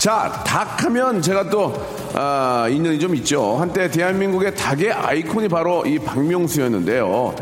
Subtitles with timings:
[0.00, 1.74] 자, 닭 하면 제가 또,
[2.14, 3.58] 아, 인연이 좀 있죠.
[3.58, 7.34] 한때 대한민국의 닭의 아이콘이 바로 이 박명수였는데요.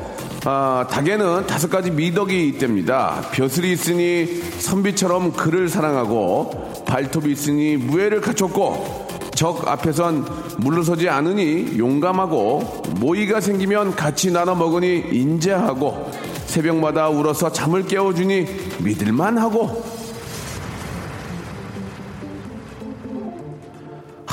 [0.44, 3.22] 아, 닭에는 다섯 가지 미덕이 있답니다.
[3.30, 9.06] 벼슬이 있으니 선비처럼 그를 사랑하고, 발톱이 있으니 무예를 갖췄고,
[9.36, 16.10] 적 앞에선 물러서지 않으니 용감하고, 모이가 생기면 같이 나눠 먹으니 인자하고,
[16.46, 18.46] 새벽마다 울어서 잠을 깨워주니
[18.80, 19.87] 믿을만하고,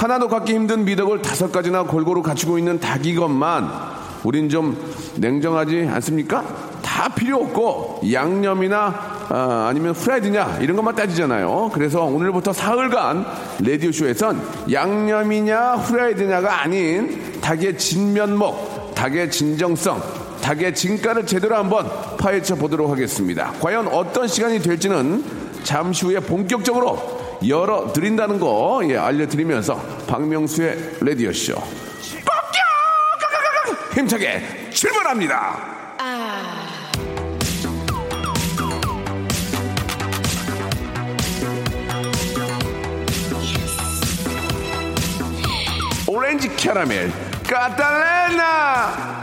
[0.06, 3.68] 하나도 갖기 힘든 미덕을 다섯 가지나 골고루 갖추고 있는 닭이것만
[4.24, 4.78] 우린 좀
[5.16, 6.46] 냉정하지 않습니까?
[6.84, 11.72] 다 필요 없고 양념이나 아, 니면 프라이드냐 이런 것만 따지잖아요.
[11.74, 13.26] 그래서 오늘부터 사흘간
[13.62, 14.40] 라디오 쇼에선
[14.72, 20.04] 양념이냐 프라이드냐가 아닌 닭의 진면목, 닭의 진정성,
[20.44, 21.90] 닭의 진가를 제대로 한번
[22.20, 23.54] 파헤쳐 보도록 하겠습니다.
[23.60, 25.24] 과연 어떤 시간이 될지는
[25.64, 29.76] 잠시 후에 본격적으로 열어드린다는 거 예, 알려드리면서
[30.08, 31.56] 박명수의 라디오쇼.
[31.56, 31.66] 꺾여!
[33.94, 35.76] 힘차게 출발합니다.
[46.08, 47.12] 오렌지 캐러멜
[47.48, 49.16] 까탈레나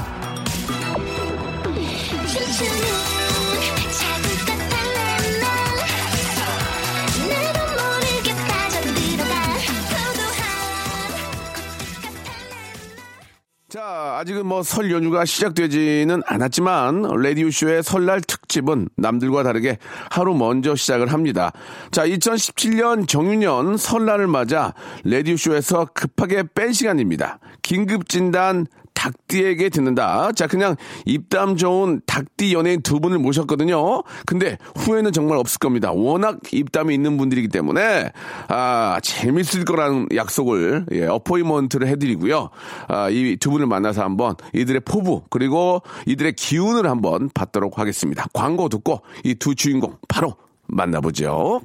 [13.72, 19.78] 자, 아직은 뭐 설 연휴가 시작되지는 않았지만 라디오쇼의 설날 특집은 남들과 다르게
[20.10, 21.52] 하루 먼저 시작을 합니다.
[21.90, 24.74] 자, 2017년 정유년 설날을 맞아
[25.04, 27.38] 라디오쇼에서 급하게 뺀 시간입니다.
[27.62, 30.32] 긴급 진단 닭띠에게 듣는다.
[30.32, 30.76] 자, 그냥
[31.06, 34.02] 입담 좋은 닭띠 연예인 두 분을 모셨거든요.
[34.26, 35.90] 근데 후회는 정말 없을 겁니다.
[35.92, 38.10] 워낙 입담이 있는 분들이기 때문에,
[38.48, 42.50] 아, 재밌을 거라는 약속을, 예, 어포이먼트를 해드리고요.
[42.88, 48.26] 아, 이 두 분을 만나서 한번 이들의 포부, 그리고 이들의 기운을 한번 받도록 하겠습니다.
[48.32, 50.36] 광고 듣고 이 두 주인공 바로
[50.68, 51.62] 만나보죠.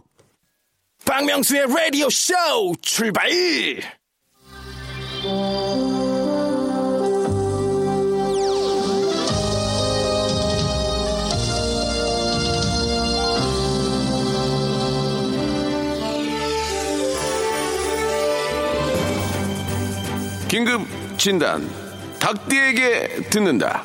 [1.06, 2.34] 박명수의 라디오 쇼
[2.82, 3.30] 출발!
[20.48, 20.88] 긴급
[21.18, 21.70] 진단
[22.20, 23.84] 닭띠에게 듣는다.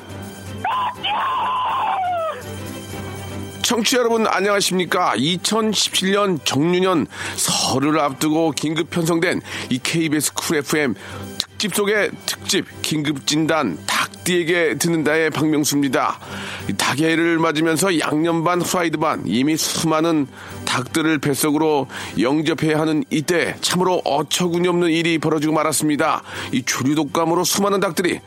[3.63, 5.15] 청취자 여러분 안녕하십니까?
[5.17, 9.41] 2017년 정유년 설을 앞두고 긴급 편성된
[9.71, 10.95] 이 KBS 쿨 FM
[11.39, 16.21] 특집 속의 특집 긴급 진단 닭띠에게 듣는다의 박명수입니다.
[16.69, 20.29] 이 닭해를 맞으면서 양념 반 후라이드 반 이미 수많은
[20.73, 21.87] 닭들을 뱃속으로
[22.19, 26.23] 영접해야 하는 이때 참으로 어처구니 없는 일이 벌어지고 말았습니다.
[26.53, 28.21] 이 조류독감으로 수많은 닭들이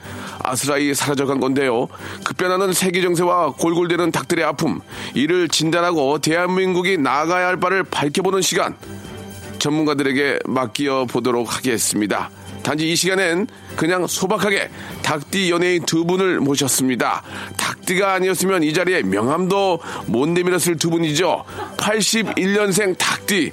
[0.44, 1.88] 아스라이 사라져간 건데요.
[2.23, 4.81] 급변하는 세계 정세와 골골대는 닭들의 아픔
[5.16, 8.75] 이를 진단하고 대한민국이 나아가야 할 바를 밝혀보는 시간
[9.58, 12.29] 전문가들에게 맡겨 보도록 하겠습니다.
[12.61, 14.69] 단지 이 시간엔 그냥 소박하게
[15.01, 17.23] 닭띠 연예인 두 분을 모셨습니다.
[17.57, 21.43] 닭띠가 아니었으면 이 자리에 명함도 못 내밀었을 두 분이죠.
[21.77, 23.51] 81년생 닭띠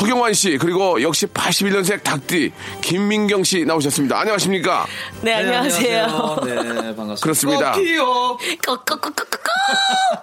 [0.00, 2.52] 허경환 씨 그리고 역시 81년생 닭띠
[2.82, 4.20] 김민경 씨 나오셨습니다.
[4.20, 4.86] 안녕하십니까?
[5.22, 6.40] 네, 안녕하세요.
[6.44, 6.54] 네,
[6.94, 7.14] 반갑습니다.
[7.22, 7.72] 그렇습니다.
[8.64, 9.48] 꺼꺼꺼꺼꺼꺼.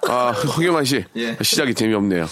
[0.08, 1.04] 아, 허경환 씨.
[1.16, 1.36] 예.
[1.42, 2.28] 시작이 재미없네요.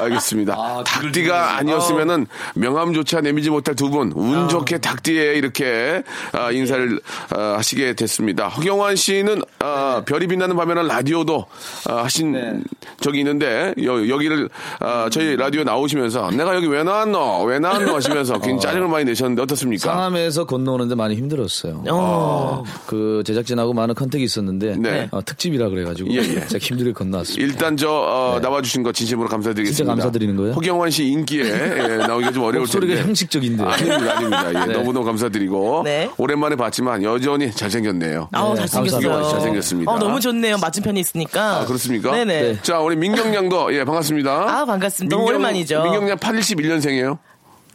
[0.00, 0.54] 알겠습니다.
[0.54, 1.56] 아, 닭띠가.
[1.58, 6.02] 아니었으면은 명함조차 내밀지 못할 두 분, 운 좋게 닭띠에 이렇게
[6.32, 7.00] 아, 인사를
[7.30, 8.48] 아, 하시게 됐습니다.
[8.48, 11.46] 허경환 씨는 아, 별이 빛나는 밤에는 라디오도
[11.88, 12.60] 아, 하신 네.
[13.00, 14.50] 적이 있는데 여, 여기를
[14.80, 17.44] 아, 저희 라디오 나오시면서 내가 여기 왜 나왔노?
[17.44, 17.94] 왜 나왔노?
[17.94, 19.90] 하시면서 굉장히 짜증을 많이 내셨는데 어떻습니까?
[19.92, 21.82] 상암에서 건너오는데 많이 힘들었어요.
[21.90, 22.62] 어.
[22.86, 25.08] 그 제작진하고 많은 컨택이 있었는데 네.
[25.10, 26.46] 어, 특집이라 그래가지고 예, 예.
[26.46, 27.42] 제가 힘들게 건너왔습니다.
[27.44, 29.76] 일단 저 어, 나와주신 거 진심으로 감사드리겠습니다.
[29.76, 30.52] 진짜 감사드리는 거예요?
[30.52, 33.08] 허경환 씨 인기에 예, 나오기가 좀 어려울 목소리가 텐데.
[33.08, 33.64] 형식적인데.
[33.64, 34.48] 아닙니다, 아닙니다.
[34.62, 34.72] 예, 네.
[34.74, 36.10] 너무너무 감사드리고 네.
[36.18, 38.28] 오랜만에 봤지만 여전히 잘생겼네요.
[38.32, 39.53] 아우, 네, 잘생겼어요.
[39.54, 39.92] 잘생겼습니다.
[39.92, 40.58] 어, 너무 좋네요.
[40.58, 41.60] 맞은편에 있으니까.
[41.60, 42.12] 아, 그렇습니까?
[42.12, 42.42] 네네.
[42.42, 42.62] 네.
[42.62, 44.30] 자, 우리 민경 양도 예, 반갑습니다.
[44.30, 45.14] 아, 반갑습니다.
[45.14, 45.82] 너무 오랜만이죠.
[45.82, 47.18] 민경 양 81년생이에요.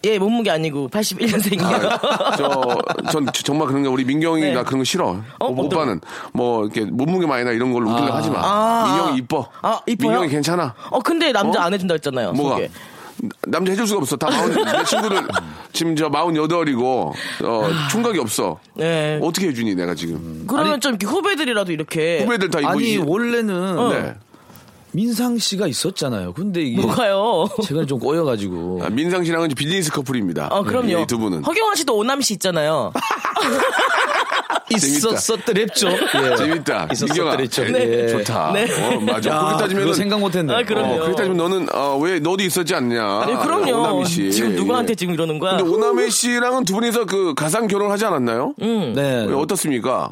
[0.06, 2.38] 예, 몸무게 아니고 81년생이에요.
[2.38, 2.78] 저,
[3.12, 4.64] 전 정말 그런 거 우리 민경이가 네.
[4.64, 5.22] 그런 거 싫어.
[5.40, 6.00] 어, 오빠는
[6.34, 8.40] 뭐 이렇게 몸무게 많이 나 이런 걸로 웃기려고 하지 마.
[8.42, 8.86] 아.
[8.88, 9.50] 민경이 이뻐.
[9.62, 10.12] 아, 이뻐요?
[10.12, 10.74] 민경이 괜찮아.
[10.90, 11.64] 어, 근데 남자 어?
[11.64, 12.32] 안 해준다 했잖아요.
[12.32, 12.56] 뭐가?
[12.56, 12.70] 소개.
[13.48, 14.16] 남자 해줄 수가 없어.
[14.16, 15.28] 다 마흔, 내 친구들
[15.74, 17.14] 지금 저 마흔 여덟이고,
[17.44, 18.60] 어, 총각이 없어.
[18.76, 19.20] 네.
[19.22, 20.46] 어떻게 해주니, 내가 지금.
[20.48, 22.24] 그러면 좀 이렇게 후배들이라도 이렇게.
[22.24, 22.70] 후배들 다 이거.
[22.70, 24.16] 아니 이- 원래는 네.
[24.92, 26.34] 민상 씨가 있었잖아요.
[26.34, 27.48] 근데 이게 뭐가요?
[27.64, 30.48] 최근에 좀 꼬여가지고 아, 민상 씨랑은 이제 비즈니스 커플입니다.
[30.50, 31.00] 어, 그럼요.
[31.02, 31.44] 이 두 분은.
[31.44, 32.92] 허경환 씨도 오남 씨 있잖아요.
[34.74, 35.90] 있었었더랬죠.
[35.90, 36.36] 예.
[36.38, 36.88] 재밌다.
[36.88, 36.88] 민경아.
[36.94, 37.64] 있었었더랬죠.
[37.76, 38.08] 예, 예.
[38.10, 38.52] 좋다.
[38.54, 38.64] 네.
[38.96, 39.30] 어, 맞아.
[39.32, 39.94] 야, 그렇게 따지면.
[39.94, 40.54] 생각 못했네.
[40.54, 40.94] 아, 그럼요.
[40.94, 43.04] 어, 그렇게 따지면 너는, 어, 왜 너도 있었지 않냐.
[43.22, 43.72] 아니, 그럼요.
[43.82, 44.32] 오남희 씨.
[44.32, 44.96] 지금 누구한테 예.
[44.96, 45.58] 지금 이러는 거야?
[45.58, 48.54] 근데 오남희 씨랑은 두 분이서 그 가상 결혼하지 않았나요?
[48.60, 49.26] 네.
[49.28, 50.10] 왜 어떻습니까?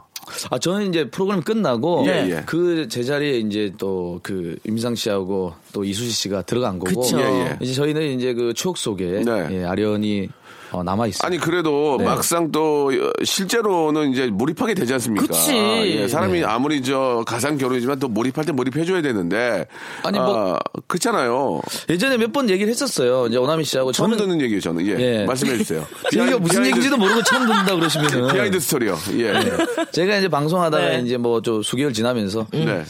[0.52, 2.44] 아 저는 이제 프로그램 끝나고 예, 예.
[2.46, 7.18] 그 제자리에 이제 또 그 임상 씨하고 또 이수지 씨가 들어간 거고 그쵸.
[7.18, 7.58] 예, 예.
[7.62, 9.48] 이제 저희는 이제 그 추억 속에 네.
[9.52, 10.28] 예, 아련히
[10.72, 11.26] 어, 남아 있습니다.
[11.28, 12.06] 아니 그래도 네.
[12.06, 15.28] 막상 또 어, 실제로는 이제 몰입하게 되지 않습니까?
[15.28, 15.54] 그치.
[15.56, 16.46] 예, 사람이 네.
[16.46, 19.68] 아무리 저 가상 결혼이지만 또 몰입할 때 몰입해줘야 되는데
[20.04, 21.62] 아니, 뭐- 아, 그렇잖아요.
[21.90, 23.28] 예전에 몇 번 얘기를 했었어요.
[23.28, 24.86] 이제 오나미 씨하고 처음 저는 듣는 얘기예요, 저는.
[24.86, 25.26] 예, 예.
[25.26, 25.86] 말씀해 주세요.
[26.14, 28.98] 저희가 무슨 얘기인지도 모르고 처음 듣는다 그러시면은 비하인드 스토리요.
[29.14, 29.32] 예.
[29.32, 29.52] 네.
[29.92, 31.02] 제가 이제 방송하다가 네.
[31.06, 32.84] 이제 뭐 좀 수개월 지나면서 네.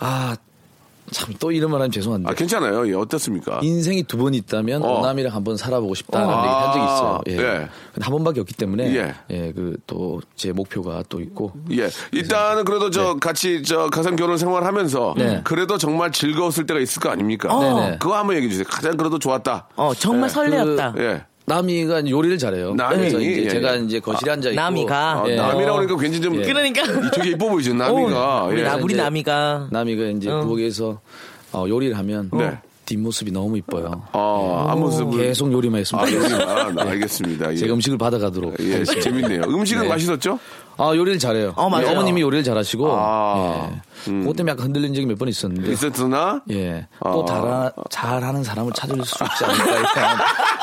[0.00, 0.34] 아
[1.12, 2.86] 참 또 이런 말 하면 죄송한데 아 괜찮아요.
[2.88, 3.60] 예, 어떻습니까?
[3.62, 4.98] 인생이 두 번 있다면 어.
[5.00, 6.38] 오나미랑 한 번 살아보고 싶다는 어.
[6.38, 7.08] 얘기 한 적이 있어요.
[7.08, 7.32] 아, 예.
[7.32, 7.68] 예.
[7.92, 9.14] 근데 한 번밖에 없기 때문에 예.
[9.30, 11.88] 예, 그 또 제 목표가 또 있고 예.
[12.12, 15.40] 일단은 그래도 저 같이 저 가상 결혼 생활하면서 네.
[15.44, 17.48] 그래도 정말 즐거웠을 때가 있을 거 아닙니까?
[17.58, 17.98] 네네.
[17.98, 18.66] 그거 한번 얘기해 주세요.
[18.68, 19.68] 가장 그래도 좋았다.
[19.76, 20.94] 어, 정말 설레었다.
[20.98, 21.24] 예.
[21.46, 22.74] 남이가 요리를 잘해요.
[22.74, 23.80] 남이, 그래서 이제 예, 제가 예.
[23.84, 24.96] 이제 거실에 앉아 있고 남이가.
[24.96, 25.36] 아, 예.
[25.36, 26.42] 남이라고 그러니까 괜히 좀 예.
[26.42, 26.82] 그러니까.
[27.10, 27.74] 되게 이뻐 보이죠.
[27.74, 28.44] 남이가.
[28.44, 28.64] 어, 우리, 예.
[28.64, 29.68] 나, 우리 남이가.
[29.70, 30.40] 남이가 이제 어.
[30.42, 31.00] 부엌에서
[31.52, 32.58] 어, 요리를 하면 네.
[32.86, 34.02] 뒷모습이 너무 이뻐요.
[34.12, 36.12] 아, 앞모습을 계속 요리만 아, 했습니다.
[36.12, 37.52] 요리만 알겠습니다.
[37.52, 37.56] 예.
[37.56, 38.54] 제가 음식을 받아가도록.
[38.60, 39.00] 예, 하겠습니다.
[39.02, 39.42] 재밌네요.
[39.46, 39.88] 음식은 네.
[39.88, 40.38] 맛있었죠?
[40.78, 41.52] 아, 요리를 잘해요.
[41.56, 41.86] 어, 맞아요.
[41.88, 42.88] 예, 어머님이 요리를 잘하시고.
[42.90, 43.80] 아, 예.
[44.10, 45.70] 그것 때문에 약간 흔들린 적이 몇 번 있었는데.
[45.72, 46.86] 있었으나 예.
[47.00, 47.12] 아.
[47.12, 50.24] 또 달아, 잘하는 사람을 찾을 수 있지 않을까.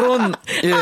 [0.00, 0.32] 그런,
[0.64, 0.72] 예.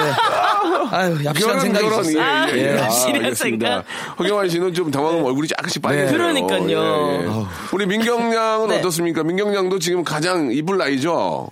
[0.91, 2.23] 아유, 얍실한 생각이 그런 있었어요.
[2.23, 2.63] 아, 예, 예.
[2.75, 2.79] 예.
[2.79, 3.35] 아, 알겠습니다.
[3.35, 3.85] 생각.
[4.19, 6.11] 허경환 씨는 좀 당황하면 얼굴이 약간씩 빨개요.
[6.11, 6.69] 그러니까요.
[6.71, 7.29] 예, 예.
[7.73, 8.79] 우리 민경 양은 네.
[8.79, 9.23] 어떻습니까?
[9.23, 11.49] 민경 양도 지금 가장 이쁠 나이죠?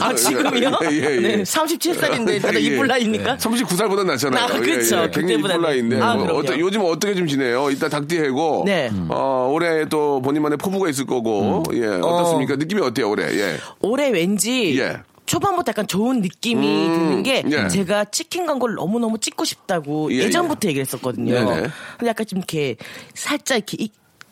[0.00, 0.78] 아, 지금요?
[0.84, 1.20] 예, 예, 예.
[1.36, 2.60] 네, 37살인데 다들 예.
[2.74, 3.36] 이쁠 나이입니까?
[3.36, 4.44] 39살보다 낫잖아요.
[4.44, 5.08] 아, 그쵸.
[5.12, 5.60] 굉장히 이쁠.
[5.60, 6.00] 나이인데.
[6.00, 6.26] 아, 뭐.
[6.38, 7.70] 어떠- 요즘 어떻게 좀 지내요?
[7.70, 8.62] 이따 닭띠 해고.
[8.66, 8.90] 네.
[9.08, 11.62] 어, 올해 또 본인만의 포부가 있을 거고.
[11.74, 11.86] 예.
[11.86, 12.56] 어떻습니까?
[12.56, 13.24] 느낌이 어때요, 올해?
[13.38, 13.56] 예.
[13.80, 14.96] 올해 왠지 예.
[15.32, 17.66] 초반부터 약간 좋은 느낌이 음, 드는 게 예.
[17.68, 21.32] 제가 치킨 광고를 너무너무 찍고 싶다고 예, 예, 전부터 얘기를 했었거든요.
[21.32, 21.68] 네네.
[21.96, 22.76] 근데 약간 좀 이렇게
[23.14, 23.78] 살짝 이렇게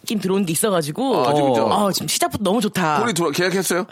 [0.02, 3.00] 입김 들어오는 게 있어가지고 아, 지금 저- 어, 지금 시작부터 너무 좋다.
[3.00, 3.86] 콜이 들어, 계약했어요?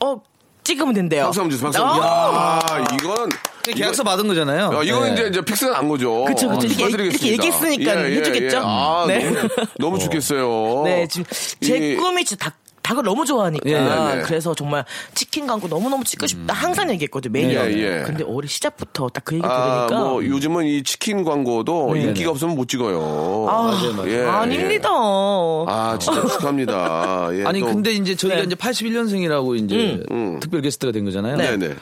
[0.00, 0.20] 어
[0.64, 1.24] 찍으면 된대요.
[1.24, 1.70] 박수 한번 주세요.
[1.70, 2.82] 박수 한번 어.
[2.82, 3.28] 야, 이거는.
[3.62, 4.70] 계약서 받은 거잖아요.
[4.74, 5.12] 야, 이거는 예.
[5.14, 6.24] 이제, 이제 픽스가 난 거죠.
[6.26, 6.66] 그쵸, 그쵸.
[6.84, 7.04] 아, 이렇게.
[7.04, 8.60] 이렇게 얘기했으니까 해주겠죠?
[8.62, 9.30] 아, 네.
[9.30, 10.82] 너무, 너무 좋겠어요.
[10.84, 11.24] 네, 지금
[11.62, 14.22] 제 이- 꿈이 진짜 닭, 닭을 너무 좋아하니까 예, 네, 네.
[14.22, 18.02] 그래서 정말 치킨 광고 너무 너무 찍고 싶다 항상 얘기했거든요 매년 예, 예.
[18.04, 22.54] 근데 올해 시작부터 딱 그 얘기 아, 들으니까 뭐, 요즘은 이 치킨 광고도 인기가 없으면
[22.54, 23.46] 못 찍어요.
[23.48, 24.10] 아, 맞아요, 맞아요.
[24.12, 27.30] 예, 아닙니다 아, 진짜 축하합니다.
[27.32, 28.42] 예, 아니 또- 근데 이제 저희가 네.
[28.44, 30.38] 이제 81년생이라고 이제 음.
[30.40, 31.36] 특별 게스트가 된 거잖아요.
[31.36, 31.74] 네 네.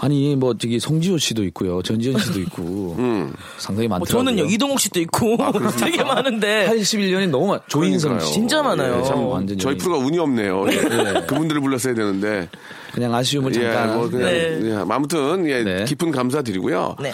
[0.00, 3.32] 아니 뭐 저기 송지효 씨도 있고요, 전지현 씨도 있고 음.
[3.58, 4.24] 상당히 뭐 많더라고요.
[4.32, 5.36] 저는요 이동욱 씨도 있고
[5.78, 7.60] 되게 많은데 81년이 너무 많.
[7.68, 8.20] 조인성.
[8.20, 9.00] 씨 진짜 많아요.
[9.00, 10.66] 예, 참 완전 저희 프로가 운이 없네요.
[10.70, 11.20] 예.
[11.26, 12.48] 그분들을 불렀어야 되는데.
[12.92, 13.96] 그냥 아쉬움을 예, 잠깐.
[13.96, 14.60] 뭐 그냥 네.
[14.64, 15.84] 예, 아무튼 예, 네.
[15.84, 16.96] 깊은 감사드리고요.
[17.00, 17.12] 네.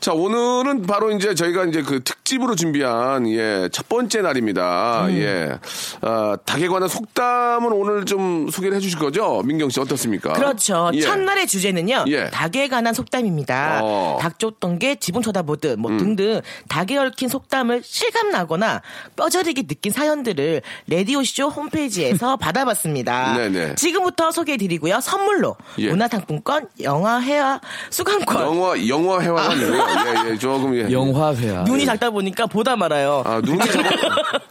[0.00, 5.04] 자, 오늘은 바로 이제 저희가 이제 그 특집으로 준비한 예, 첫 번째 날입니다.
[5.08, 5.12] 음.
[5.18, 5.58] 예.
[6.00, 9.42] 아, 닭에 관한 속담은 오늘 좀 소개를 해 주실 거죠?
[9.44, 10.32] 민경 씨 어떻습니까?
[10.32, 10.90] 그렇죠.
[10.94, 11.02] 예.
[11.02, 12.06] 첫날의 주제는요.
[12.08, 12.30] 예.
[12.30, 13.80] 닭에 관한 속담입니다.
[13.82, 14.18] 어.
[14.22, 15.82] 닭 쫓던 게 지붕 쳐다보듯 음.
[15.82, 18.80] 뭐 등등 닭에 얽힌 속담을 실감나거나
[19.16, 23.36] 뼈저리게 느낀 사연들을 라디오 쇼 홈페이지에서 받아봤습니다.
[23.36, 23.74] 네네.
[23.74, 25.00] 지금부터 소개해 드리고요.
[25.02, 25.90] 선물로 예.
[25.90, 28.40] 문화상품권, 영화, 회화, 수강권.
[28.46, 29.89] 영화 영화 회화가 아니고요.
[30.26, 30.90] 예, 예, 조금 예.
[30.90, 31.62] 영화회야.
[31.64, 33.22] 눈이 작다 보니까 보다 말아요.
[33.24, 33.90] 아, 눈이 작아,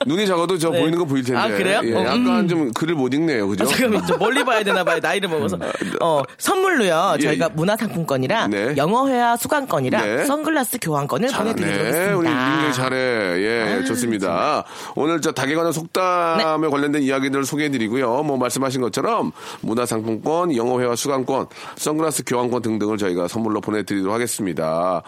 [0.05, 0.81] 눈이 작아도 저 네.
[0.81, 1.39] 보이는 거 보일 텐데.
[1.39, 1.81] 아, 그래요?
[1.83, 2.47] 예, 어, 약간 음.
[2.47, 3.47] 좀 글을 못 읽네요.
[3.47, 3.63] 그죠?
[3.63, 4.99] 아, 잠깐만, 좀 멀리 봐야 되나 봐요.
[5.01, 5.57] 나이를 먹어서.
[6.01, 7.15] 어, 선물로요.
[7.19, 7.53] 예, 저희가 예.
[7.53, 8.73] 문화상품권이랑 네.
[8.77, 10.25] 영어회화 수강권이랑 네.
[10.25, 12.17] 선글라스 교환권을 보내드리도록 네, 하겠습니다.
[12.17, 12.97] 우리 민경이 잘해.
[12.99, 14.63] 예, 좋습니다.
[14.95, 16.67] 오늘 저 닭에 관한 속담에 네.
[16.69, 18.23] 관련된 이야기들을 소개해드리고요.
[18.23, 19.31] 뭐 말씀하신 것처럼
[19.61, 25.01] 문화상품권, 영어회화 수강권, 선글라스 교환권 등등을 저희가 선물로 보내드리도록 하겠습니다.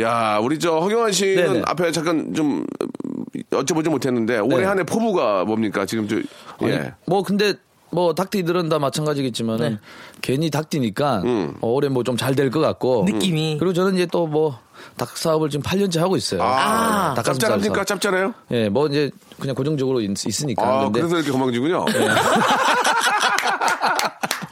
[0.00, 1.62] 야, 우리 저 허경환 씨는 네네.
[1.66, 2.66] 앞에 잠깐 좀
[3.50, 4.64] 여쭤보지 못했는데 올해 네.
[4.64, 5.86] 한해 포부가 뭡니까?
[5.86, 6.16] 지금 저
[6.68, 6.74] 예.
[6.76, 7.54] 아니, 뭐 근데
[7.90, 9.78] 뭐 닭띠들은 다 마찬가지겠지만 은 네.
[10.20, 11.54] 괜히 닭띠니까 음.
[11.60, 13.56] 어, 올해 뭐 좀 잘 될 것 같고 느낌이.
[13.58, 14.58] 그리고 저는 이제 또 뭐
[14.96, 16.42] 닭 사업을 지금 8년째 하고 있어요.
[16.42, 17.84] 아, 닭가슴살 짭짤합니까?
[17.84, 18.34] 짭짤해요?
[18.50, 20.10] 예, 뭐 이제 그냥 고정적으로 있,
[20.42, 21.84] 으니까 아, 근데 그래서 이렇게 건방지군요.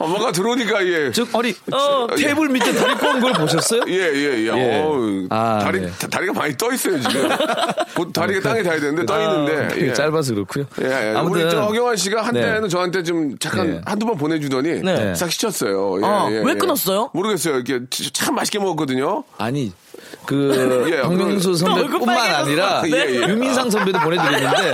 [0.03, 1.11] 엄마가 들어오니까 예.
[1.11, 3.81] 즉 아니 어, 테이블 밑에 다리 꼬은 걸 보셨어요?
[3.87, 4.47] 예, 예, 예.
[4.47, 4.81] 예.
[4.81, 5.91] 어우, 아, 다리, 네.
[6.09, 7.29] 다리가 많이 떠 있어요, 지금.
[7.95, 9.67] 곧 다리가 땅에 닿아야 되는데 떠 있는데.
[9.73, 9.93] 그게 예.
[9.93, 10.65] 짧아서 그렇고요.
[10.81, 11.15] 예, 예.
[11.15, 12.67] 아무튼 우리 저 허경환 씨가 한때는 네.
[12.67, 13.81] 저한테 좀 잠깐 네.
[13.85, 15.15] 한두 번 보내주더니 네.
[15.15, 15.99] 싹 시쳤어요.
[16.01, 16.55] 예, 아, 예, 왜 예.
[16.55, 17.09] 끊었어요?
[17.13, 17.55] 모르겠어요.
[17.55, 17.81] 이렇게
[18.13, 19.23] 참 맛있게 먹었거든요.
[19.37, 19.71] 아니
[20.25, 22.17] 그 예, 박명수 선배뿐만.
[22.35, 23.15] 아니라 예, 예.
[23.27, 24.73] 유민상 선배도 보내드리는데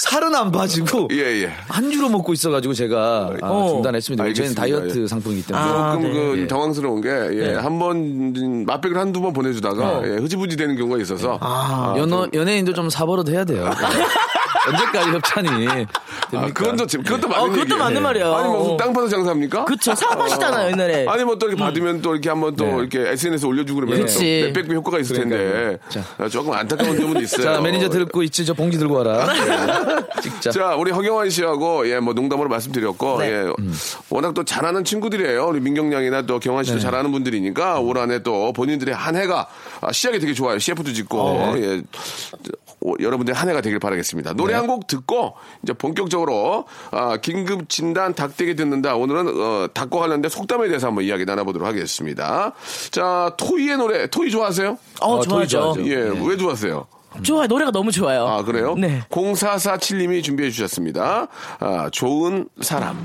[0.00, 1.52] 살은 안 빠지고 예, 예.
[1.68, 3.68] 한 주로 먹고 있어가지고 제가 아, 어.
[3.74, 4.32] 중단했습니다.
[4.32, 4.54] 저희는.
[4.54, 5.06] 다이어트 예.
[5.06, 5.64] 상품이기 때문에.
[5.66, 6.12] 아, 조금 네.
[6.12, 6.46] 그 예.
[6.46, 7.54] 당황스러운 게, 예, 네.
[7.54, 10.02] 한 번, 맛백을 한두 번 보내주다가, 어.
[10.06, 11.38] 예, 흐지부지 되는 경우가 있어서.
[11.40, 13.70] 아, 연어, 연예인도 좀 사버릇 해야 돼요.
[14.68, 15.86] 언제까지 협찬이 됩니까?
[16.32, 17.78] 아, 그건 좀, 그것도 맞는 어, 그것도 얘기예요.
[17.82, 18.34] 맞는 말이에요.
[18.34, 18.76] 아니, 뭐, 어.
[18.76, 19.64] 땅 파서 장사합니까?
[19.64, 19.94] 그쵸.
[19.94, 21.06] 사업하시잖아요, 옛날에.
[21.08, 22.76] 아니 뭐 또 이렇게 받으면 또 이렇게 한번 또 네.
[22.80, 24.42] 이렇게 SNS 에 올려주고 그러면 그치.
[24.44, 25.78] 몇백 배 효과가 있을 텐데.
[25.88, 26.04] 자.
[26.18, 27.42] 아, 조금 안타까운 점은 있어요.
[27.42, 29.26] 자, 매니저 들고 있지, 저 봉지 들고 와라.
[29.32, 30.20] 네.
[30.20, 30.50] 찍자.
[30.50, 33.30] 자, 우리 허경환 씨하고 예, 뭐 농담으로 말씀드렸고 네.
[33.30, 33.46] 예,
[34.10, 35.46] 워낙 또 잘하는 친구들이에요.
[35.46, 39.48] 우리 민경양이나 또 경환 씨도 잘하는 분들이니까 올 한해 또 본인들의 한 해가
[39.80, 40.58] 아, 시작이 되게 좋아요.
[40.58, 41.82] CF도 짓고 예.
[42.84, 44.34] 어, 여러분들의 한 해가 되길 바라겠습니다.
[44.34, 48.96] 노래 한곡 듣고 이제 본격적으로 아, 긴급 진단 닭대기 듣는다.
[48.96, 52.52] 오늘은 어, 닭과 관련된 속담에 대해서 한번 이야기 나눠보도록 하겠습니다.
[52.90, 54.78] 자, 토이의 노래 토이 좋아하세요?
[55.00, 55.58] 어, 어, 좋아하죠.
[55.58, 55.86] 좋아하죠.
[55.86, 56.26] 예, 네.
[56.26, 56.86] 왜 좋아하세요?
[57.22, 57.46] 좋아요.
[57.46, 58.26] 노래가 너무 좋아요.
[58.26, 58.74] 아, 그래요?
[58.78, 59.02] 네.
[59.10, 61.26] 0447님이 준비해 주셨습니다.
[61.58, 63.04] 아, 좋은 사람.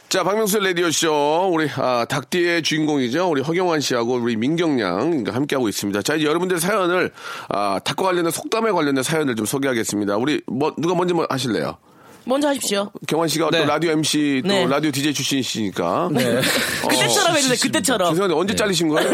[0.11, 1.51] 자, 박명수 라디오쇼.
[1.53, 3.29] 우리, 아, 닭띠의 주인공이죠.
[3.29, 6.01] 우리 허경환 씨하고 우리 민경양 함께하고 있습니다.
[6.01, 7.11] 자, 이제 여러분들 사연을,
[7.47, 10.17] 아, 닭과 관련된 속담에 관련된 사연을 좀 소개하겠습니다.
[10.17, 11.77] 우리, 뭐, 누가 먼저 뭐 하실래요?
[12.25, 12.91] 먼저 하십시오.
[13.07, 13.59] 경환 씨가 네.
[13.59, 14.65] 또 라디오 MC 또 네.
[14.67, 16.09] 라디오 DJ 출신이시니까.
[16.11, 16.41] 네.
[16.89, 17.57] 그때처럼 해주세요.
[17.61, 18.09] 그때처럼.
[18.09, 19.09] 죄송한데 언제 잘리신 거예요?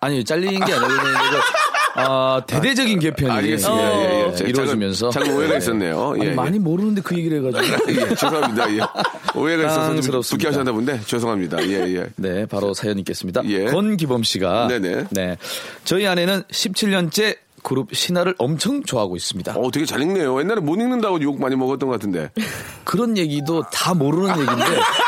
[0.00, 0.86] 아니, 잘리는 게 이거,
[1.96, 3.90] 아, 대대적인 개편이 알겠습니다.
[3.92, 4.02] 어.
[4.10, 4.44] 예, 예.
[4.44, 5.10] 네, 이루어지면서.
[5.10, 6.12] 작은 오해가 있었네요.
[6.12, 6.34] 아니, 예, 예.
[6.34, 7.90] 많이 모르는데 그 얘기를 해가지고.
[7.92, 8.74] 예, 죄송합니다.
[8.76, 8.80] 예.
[9.34, 10.20] 오해가 있어서 좀.
[10.20, 11.66] 붙게 하셨나 본데 죄송합니다.
[11.66, 12.06] 예, 예.
[12.16, 13.42] 네, 바로 사연 있겠습니다.
[13.46, 13.66] 예.
[13.66, 15.06] 권기범 씨가 네네.
[15.10, 15.36] 네.
[15.84, 19.54] 저희 아내는 17년째 그룹 신화를 엄청 좋아하고 있습니다.
[19.56, 20.38] 어, 되게 잘 읽네요.
[20.38, 22.30] 옛날에 못 읽는다고 욕 많이 먹었던 것 같은데.
[22.84, 24.64] 그런 얘기도 다 모르는 얘기인데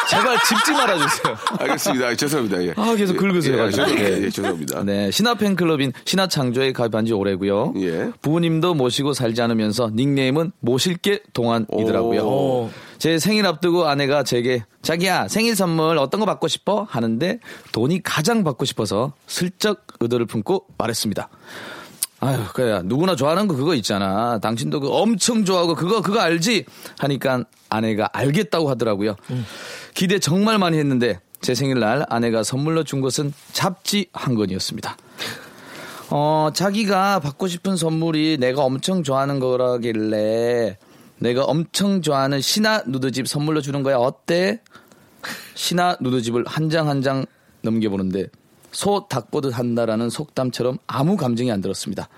[0.08, 1.36] 제발 짚지 말아주세요.
[1.60, 2.16] 알겠습니다.
[2.16, 2.64] 죄송합니다.
[2.64, 2.74] 예.
[2.76, 3.66] 아, 계속 긁으세요.
[3.66, 4.02] 예, 죄송합니다.
[4.02, 4.22] 네.
[4.22, 4.82] 예, 죄송합니다.
[4.84, 7.74] 네, 신화 팬클럽인 신화 창조에 가입한 지 오래고요.
[7.76, 8.10] 예.
[8.22, 12.20] 부모님도 모시고 살지 않으면서 닉네임은 모실게 동안이더라고요.
[12.22, 12.70] 오.
[12.98, 17.38] 제 생일 앞두고 아내가 제게 자기야 생일 선물 어떤 거 받고 싶어 하는데
[17.72, 21.28] 돈이 가장 받고 싶어서 슬쩍 의도를 품고 말했습니다.
[22.26, 24.38] 아유, 그래 누구나 좋아하는 거 그거 있잖아.
[24.38, 26.64] 당신도 그 엄청 좋아하고 그거 그거 알지?
[26.98, 29.16] 하니까 아내가 알겠다고 하더라고요.
[29.94, 34.96] 기대 정말 많이 했는데 제 생일날 아내가 선물로 준 것은 잡지 한 권이었습니다.
[36.10, 40.78] 어, 자기가 받고 싶은 선물이 내가 엄청 좋아하는 거라길래
[41.18, 43.96] 내가 엄청 좋아하는 신화 누드집 선물로 주는 거야.
[43.96, 44.60] 어때?
[45.54, 47.24] 신화 누드집을 한 장 한 장
[47.62, 48.26] 넘겨보는데
[48.72, 52.08] 소 닭보듯 한다라는 속담처럼 아무 감정이 안 들었습니다.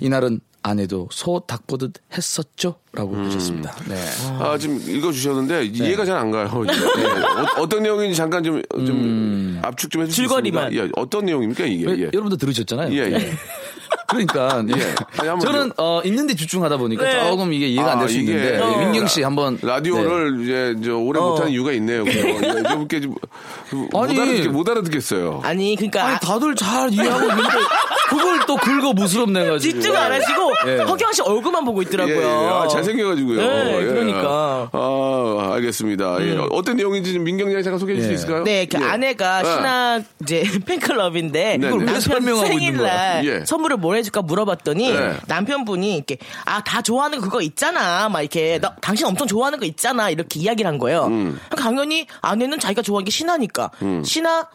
[0.00, 2.74] 이날은 아내도 소 닭보듯 했었죠?
[2.92, 3.74] 라고 하셨습니다.
[3.88, 3.94] 네.
[4.40, 6.50] 아, 지금 읽어주셨는데 이해가 잘 안 가요.
[6.66, 7.60] 예.
[7.60, 10.64] 어, 떤 내용인지 잠깐 좀, 좀 압축 좀 해주실 수 줄거리만.
[10.72, 10.86] 있습니까?
[10.86, 11.86] 예, 어떤 내용입니까 이게?
[11.86, 12.02] 왜, 예.
[12.12, 12.92] 여러분도 들으셨잖아요.
[12.92, 13.32] 예, 예.
[14.10, 14.94] 그러니까 예.
[15.18, 17.30] 아니, 한번 저는 어, 있는데 집중하다 보니까 네.
[17.30, 18.72] 조금 이게 이해가 안될수 아, 있는데 어.
[18.72, 22.04] 예, 민경 씨 한번 라디오를 이제 저 오래 못하는 이유가 있네요.
[22.06, 24.20] 예, 좀 이렇게 좀못 아니.
[24.20, 25.40] 알아듣겠, 못 알아듣겠어요.
[25.44, 27.50] 아니 그러니까 아니 다들 잘 이해하고 있는데
[28.10, 30.76] 그걸 또 긁어 무스럽네 가지고 집중 안 하시고 예.
[30.82, 32.20] 허경 씨 얼굴만 보고 예, 있더라고요.
[32.20, 32.26] 예.
[32.26, 33.36] 아, 잘생겨가지고요.
[33.40, 33.86] 네, 예.
[33.86, 34.68] 그러니까.
[34.72, 36.16] 아, 알겠습니다.
[36.20, 36.36] 예.
[36.50, 38.44] 어떤 내용인지 좀 민경 양이 잠깐 소개해 주실 수 있을까요?
[38.44, 38.84] 네, 그 예.
[38.84, 39.44] 아내가 예.
[39.44, 41.68] 신화 이제 팬클럽인데 네, 네.
[41.68, 43.24] 남편 설명하고 있는 생일날 거야?
[43.24, 43.44] 예.
[43.44, 45.16] 선물을 뭘 해줄까 물어봤더니 네.
[45.28, 49.66] 남편분이 이렇게 아 다 좋아하는 거 그거 있잖아, 막 이렇게 나, 당신 엄청 좋아하는 거
[49.66, 51.06] 있잖아 이렇게 이야기를 한 거예요.
[51.06, 51.40] 음.
[51.56, 53.70] 당연히 아내는 자기가 좋아하는 게 신화니까
[54.04, 54.46] 신화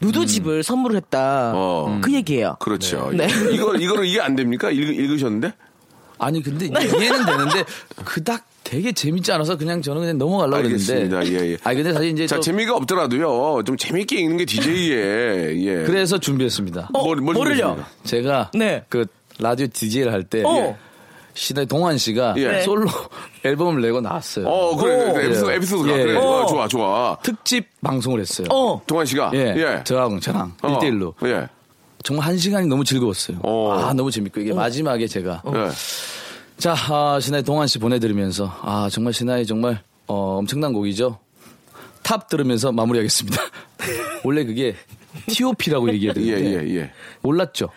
[0.00, 1.52] 누드집을 선물을 했다.
[1.54, 2.00] 어.
[2.02, 2.56] 그 얘기예요.
[2.58, 3.10] 그렇죠.
[3.14, 3.28] 네.
[3.52, 4.70] 이거, 이거는 이해 안 됩니까?
[4.70, 5.52] 읽, 읽으셨는데?
[6.18, 7.64] 아니 근데 이해는 되는데
[8.04, 11.18] 그닥 되게 재밌지 않아서 그냥 저는 그냥 넘어가려고 알겠습니다.
[11.18, 11.56] 그랬는데 예, 예.
[11.62, 13.64] 아니 근데 사실 이제 자, 또 재미가 없더라도요.
[13.66, 15.84] 좀 재밌게 읽는 게 DJ의, 예.
[15.84, 16.88] 그래서 준비했습니다.
[16.94, 17.84] 어, 뭘- 뭘 뭐를요?
[18.04, 18.82] 제가 네.
[18.88, 19.04] 그
[19.38, 20.74] 라디오 DJ를 할때 어.
[21.34, 22.48] 시대 동환 씨가 예.
[22.48, 22.62] 네.
[22.62, 22.86] 솔로
[23.44, 24.46] 앨범을 내고 나왔어요.
[24.48, 25.10] 어, 그래.
[25.10, 25.12] 오.
[25.12, 25.26] 그래.
[25.26, 25.54] 에피소드, 예.
[25.56, 25.98] 에피소드가.
[25.98, 26.02] 예.
[26.04, 26.16] 그래.
[26.16, 26.22] 어.
[26.22, 27.18] 좋아, 좋아, 좋아.
[27.22, 28.46] 특집 방송을 했어요.
[28.50, 28.80] 어.
[28.86, 29.32] 동환 씨가.
[29.34, 29.54] 예.
[29.54, 29.84] 예.
[29.84, 30.72] 저하고 저랑 어.
[30.72, 31.46] 일대일로 예.
[32.02, 33.36] 정말 한 시간이 너무 즐거웠어요.
[33.42, 33.72] 어.
[33.78, 35.68] 아, 너무 재밌고 이게 마지막에 제가 예.
[36.62, 41.18] 자, 아, 신화의 동완 씨 보내드리면서 아, 정말 신화의 정말 어, 엄청난 곡이죠.
[42.04, 43.42] 탑 들으면서 마무리하겠습니다.
[44.22, 44.76] 원래 그게
[45.26, 46.92] TOP라고 얘기해야 예, 되는데 예, 예.
[47.20, 47.68] 몰랐죠?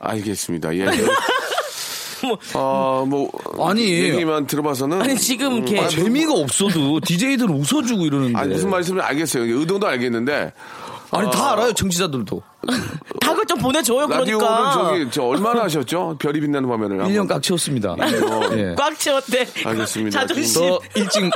[0.00, 0.76] 알겠습니다.
[0.78, 0.86] 예.
[2.56, 3.30] 어, 뭐.
[3.70, 3.84] 아니.
[3.84, 5.00] 얘기만 들어봐서는.
[5.00, 9.44] 아니 지금 이렇게 아, 재미가 없어도 DJ들은 웃어주고 이러는데 아니, 무슨 말씀인지 알겠어요.
[9.44, 10.52] 의도도 알겠는데.
[11.12, 12.42] 아니, 다 알아요 청취자들도
[13.20, 14.06] 닭을 좀 보내줘요.
[14.06, 16.16] 라디오를 그러니까 저기, 저 얼마나 하셨죠?
[16.18, 16.98] 별이 빛나는 화면을.
[16.98, 17.96] 1년 꽉 채웠습니다.
[18.56, 18.74] 예.
[18.78, 19.46] 꽉 채웠대.
[19.64, 20.20] 알겠습니다.
[20.20, 20.60] 자존심.
[20.62, 21.30] 더 일찍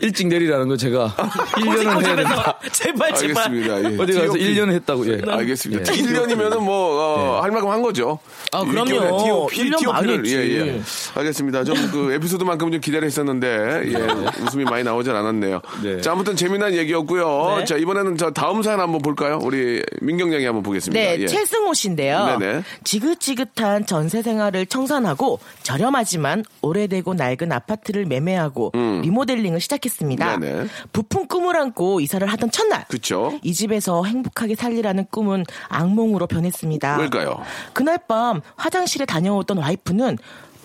[0.00, 2.58] 일찍 내리라는 거 제가 1년을 해야 된다.
[2.72, 3.44] 제발 제발.
[3.44, 3.92] 알겠습니다.
[3.92, 3.98] 예.
[3.98, 4.38] 어디 가서 TOP.
[4.40, 5.06] 1년 했다고.
[5.08, 5.20] 예.
[5.26, 5.92] 알겠습니다.
[5.92, 5.96] 예.
[6.02, 8.18] 1년이면은 뭐, 어, 할 만큼 한 거죠.
[8.52, 9.18] 아, 그럼요.
[9.18, 10.26] TOP, 1년 많이 TOP를.
[10.26, 10.82] 예, 예.
[11.14, 11.64] 알겠습니다.
[11.64, 13.48] 좀 그 에피소드만큼 좀 기다려 했었는데,
[13.86, 14.42] 예.
[14.44, 15.60] 웃음이 많이 나오질 않았네요.
[15.82, 16.00] 네.
[16.02, 17.56] 자, 아무튼 재미난 얘기였고요.
[17.58, 17.64] 네.
[17.64, 19.38] 자, 이번에는 저 다음 사연 한번 볼까요?
[19.42, 21.00] 우리 민경 양이 한번 보겠습니다.
[21.00, 21.26] 네, 예.
[21.26, 22.38] 최승호 씨인데요.
[22.38, 22.62] 네네.
[22.84, 30.34] 지긋지긋한 전세 생활을 청산하고 저렴하지만 오래되고 낡은 아파트를 매매하고 리모델링을 시작했습니다.
[30.36, 30.40] 음.
[30.40, 30.66] 네네.
[30.92, 32.84] 부푼 꿈을 안고 이사를 하던 첫날.
[32.88, 33.38] 그쵸.
[33.42, 36.98] 이 집에서 행복하게 살리라는 꿈은 악몽으로 변했습니다.
[36.98, 37.42] 왜일까요?
[37.72, 40.18] 그날 밤 화장실에 다녀오던 와이프는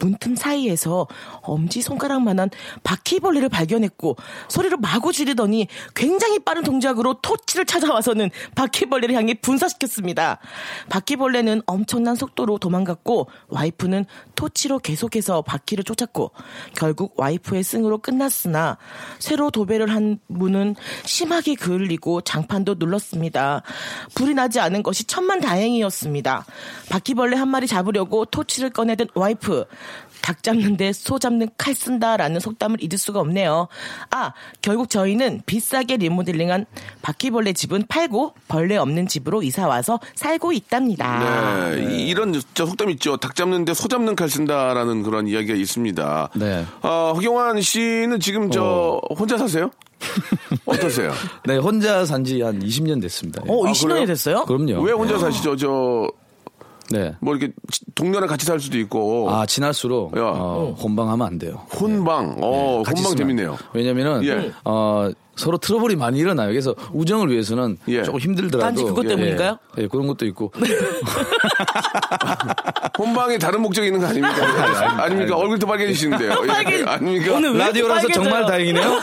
[0.03, 1.07] 문틈 사이에서
[1.41, 2.49] 엄지손가락만한
[2.83, 4.17] 바퀴벌레를 발견했고
[4.49, 10.39] 소리를 마구 지르더니 굉장히 빠른 동작으로 토치를 찾아와서는 바퀴벌레를 향해 분사시켰습니다.
[10.89, 16.31] 바퀴벌레는 엄청난 속도로 도망갔고 와이프는 토치로 계속해서 바퀴를 쫓았고
[16.75, 18.77] 결국 와이프의 승으로 끝났으나
[19.19, 23.63] 새로 도배를 한 문은 심하게 그을리고 장판도 눌렀습니다.
[24.15, 26.45] 불이 나지 않은 것이 천만 다행이었습니다.
[26.89, 29.65] 바퀴벌레 한 마리 잡으려고 토치를 꺼내든 와이프
[30.23, 33.67] 닭 잡는데 소 잡는 칼 쓴다라는 속담을 잊을 수가 없네요.
[34.09, 34.31] 아,
[34.61, 36.65] 결국 저희는 비싸게 리모델링한
[37.01, 41.69] 바퀴벌레 집은 팔고 벌레 없는 집으로 이사 와서 살고 있답니다.
[41.75, 43.17] 네, 이- 이런 저 속담 있죠.
[43.17, 46.29] 닭 잡는데 소 잡는 칼 쓴다라는 그런 이야기가 있습니다.
[46.35, 46.65] 네.
[46.81, 49.71] 어, 허경환 씨는 지금 저 혼자 사세요?
[50.65, 51.11] 어떠세요?
[51.45, 53.41] 네, 혼자 산지 한 20년 됐습니다.
[53.45, 53.51] 예.
[53.51, 54.05] 어, 아, 20년이 그래요?
[54.05, 54.45] 됐어요?
[54.45, 54.81] 그럼요.
[54.81, 55.57] 왜 혼자 사시죠?
[55.57, 56.07] 저
[56.93, 57.15] 네.
[57.19, 57.53] 뭐 이렇게
[57.95, 60.21] 동료랑 같이 살 수도 있고 아, 지날수록 야.
[60.23, 61.61] 어, 혼방하면 안 돼요.
[61.73, 62.37] 혼방.
[62.39, 63.57] 어, 네, 같이 혼방 재밌네요.
[63.73, 64.51] 왜냐면은 예.
[64.63, 66.49] 어, 서로 트러블이 많이 일어나요.
[66.49, 68.03] 그래서 우정을 위해서는 예.
[68.03, 69.57] 조금 힘들더라도 단지 그것 예, 때문인가요?
[69.79, 70.51] 예, 그런 것도 있고.
[72.97, 75.03] 혼방에 다른 목적이 있는 거 아닙니까?
[75.03, 75.35] 아닙니까?
[75.35, 76.31] 얼굴 또 빨개지시는데요.
[76.47, 76.83] 예.
[76.85, 77.33] 아닙니까?
[77.35, 78.23] 오늘 라디오라서 빨개져요?
[78.23, 78.89] 정말 다행이네요.
[78.93, 78.99] 네.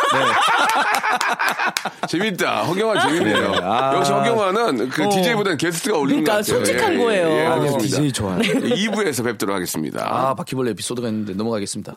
[2.09, 2.63] 재밌다.
[2.63, 3.55] 허경환 재밌네요.
[3.63, 3.95] 아.
[3.97, 6.65] 역시 허경환은 그 DJ보다는 게스트가 어울리는 그러니까 것 같아요.
[6.65, 7.29] 솔직한 거예요.
[7.29, 7.97] 예, 아니요, 그렇습니다.
[7.97, 8.39] DJ 좋아요.
[8.39, 10.07] 2부에서 뵙도록 하겠습니다.
[10.09, 11.97] 아, 바퀴벌레 에피소드가 있는데 넘어가겠습니다.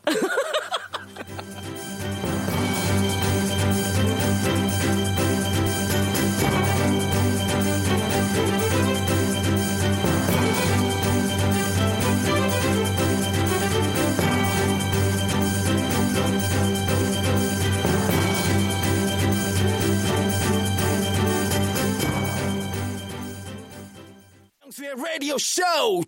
[24.95, 26.03] 박명수의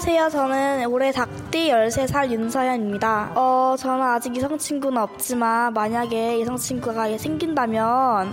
[0.00, 0.28] 안녕하세요.
[0.30, 3.32] 저는 올해 닭띠 13살 윤서연입니다.
[3.34, 8.32] 어, 저는 아직 이성 친구는 없지만 만약에 이성 친구가 생긴다면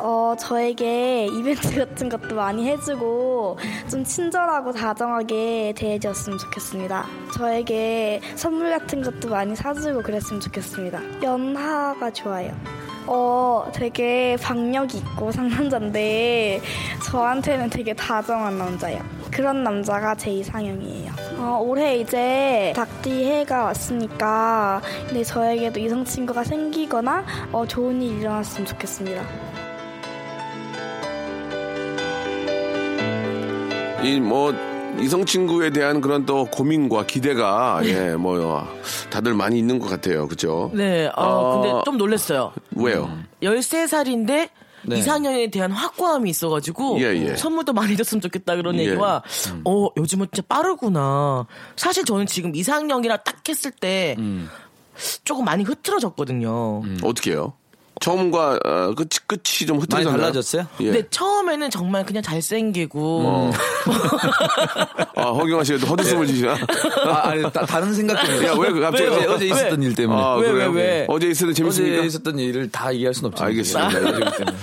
[0.00, 3.56] 어, 저에게 이벤트 같은 것도 많이 해주고
[3.90, 7.06] 좀 친절하고 다정하게 대해줬으면 좋겠습니다.
[7.32, 11.00] 저에게 선물 같은 것도 많이 사주고 그랬으면 좋겠습니다.
[11.22, 12.54] 연하가 좋아요.
[13.10, 16.60] 어, 되게 박력이 있고 상남자인데
[17.04, 19.02] 저한테는 되게 다정한 남자예요.
[19.30, 21.12] 그런 남자가 제 이상형이에요.
[21.38, 28.66] 어, 올해 이제 닭띠 해가 왔으니까 근데 저에게도 이성 친구가 생기거나 어, 좋은 일이 일어났으면
[28.66, 29.22] 좋겠습니다.
[34.02, 38.66] 이뭐 이성 친구에 대한 그런 또 고민과 기대가 예뭐
[39.10, 40.26] 다들 많이 있는 것 같아요.
[40.28, 40.70] 그죠?
[40.74, 41.60] 네, 어, 어.
[41.60, 42.52] 근데 좀 놀랐어요.
[42.74, 43.10] 왜요?
[43.42, 44.50] 13살인데
[44.84, 44.98] 네.
[44.98, 47.36] 이상형에 대한 확고함이 있어가지고 예, 예.
[47.36, 48.86] 선물도 많이 줬으면 좋겠다 그런 예.
[48.86, 49.22] 얘기와
[49.64, 51.46] 어 요즘은 진짜 빠르구나.
[51.76, 54.48] 사실 저는 지금 이상형이라 딱 했을 때 음.
[55.24, 56.82] 조금 많이 흐트러졌거든요.
[57.02, 57.52] 어떻게 해요?
[58.00, 60.16] 처음과 어, 끝 끝이 좀 많이 흩어졌나요?
[60.20, 60.66] 달라졌어요?
[60.80, 60.84] 예.
[60.84, 63.50] 근데 처음에는 정말 그냥 잘생기고 어.
[65.16, 66.52] 아 허경아 씨가 또 헛웃음을 지시나?
[67.06, 68.46] 아, 아니, 다, 다른 생각 때문에.
[68.46, 70.20] 야, 왜그 갑자기- 어제, 어제 있었던 일 때문에.
[70.20, 70.70] 아, 왜, 그래요?
[70.70, 71.06] 왜, 왜?
[71.08, 71.98] 어제 있었던 재밌습니까?
[71.98, 73.44] 어제 있었던 일을 다 얘기할 순 없죠.
[73.44, 73.98] 알겠습니다.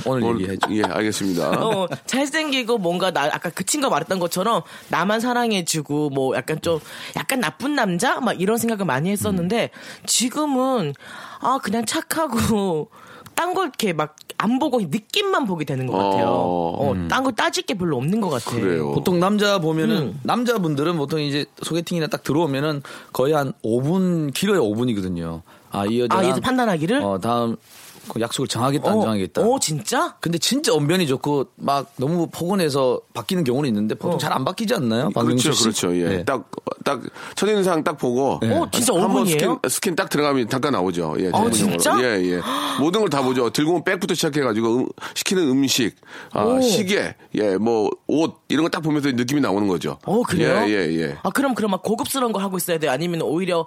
[0.06, 0.68] 오늘 오늘- 얘기해 줘.
[0.72, 1.50] 예, 알겠습니다.
[1.62, 6.80] 어, 잘생기고 뭔가 나 아까 그 친구가 말했던 것처럼 나만 사랑해주고 뭐 약간 좀
[7.16, 9.72] 약간 나쁜 남자 막 이런 생각을 많이 했었는데
[10.06, 10.94] 지금은
[11.42, 12.90] 아 그냥 착하고
[13.36, 16.28] 딴 걸 이렇게 막 안 보고 느낌만 보게 되는 것 같아요.
[16.28, 18.60] 어, 어, 딴거 따질 게 별로 없는 것 같아요.
[18.62, 18.92] 그래요.
[18.92, 20.20] 보통 남자 보면은 음.
[20.24, 25.42] 남자분들은 보통 이제 소개팅이나 딱 들어오면은 거의 한 5분 길어야 5분이거든요.
[25.72, 27.02] 아 이 여자 아, 얘도 판단하기를?
[27.02, 27.56] 어 다음
[28.08, 29.42] 그 약속을 정하겠다 안 어, 정하겠다.
[29.42, 30.16] 어, 진짜?
[30.20, 35.10] 근데 진짜 언변이 좋고 막 너무 포근해서 바뀌는 경우는 있는데 보통 잘안 바뀌지 않나요?
[35.10, 35.64] 그렇죠, 씨?
[35.64, 35.96] 그렇죠.
[35.98, 36.04] 예.
[36.10, 36.24] 네.
[36.24, 36.50] 딱,
[36.84, 37.02] 딱,
[37.36, 38.40] 첫인상 딱 보고.
[38.44, 39.30] 어, 진짜 5분이에요?
[39.30, 41.16] 스캔, 스캔 딱 들어가면 잠깐 나오죠.
[41.20, 41.50] 예, 아.
[41.50, 41.98] 진짜?
[42.02, 42.42] 예, 예.
[42.80, 43.50] 모든 걸 다 보죠.
[43.50, 45.96] 들고 온 백부터 시작해가지고, 음, 시키는 음식,
[46.34, 46.62] 아, 오.
[46.62, 49.98] 시계, 예, 뭐, 옷, 이런 거 딱 보면서 느낌이 나오는 거죠.
[50.06, 50.64] 어, 그래요?
[50.68, 51.18] 예, 예, 예.
[51.24, 52.92] 아, 그럼, 그럼 막 고급스러운 거 하고 있어야 돼요?
[52.92, 53.66] 아니면 오히려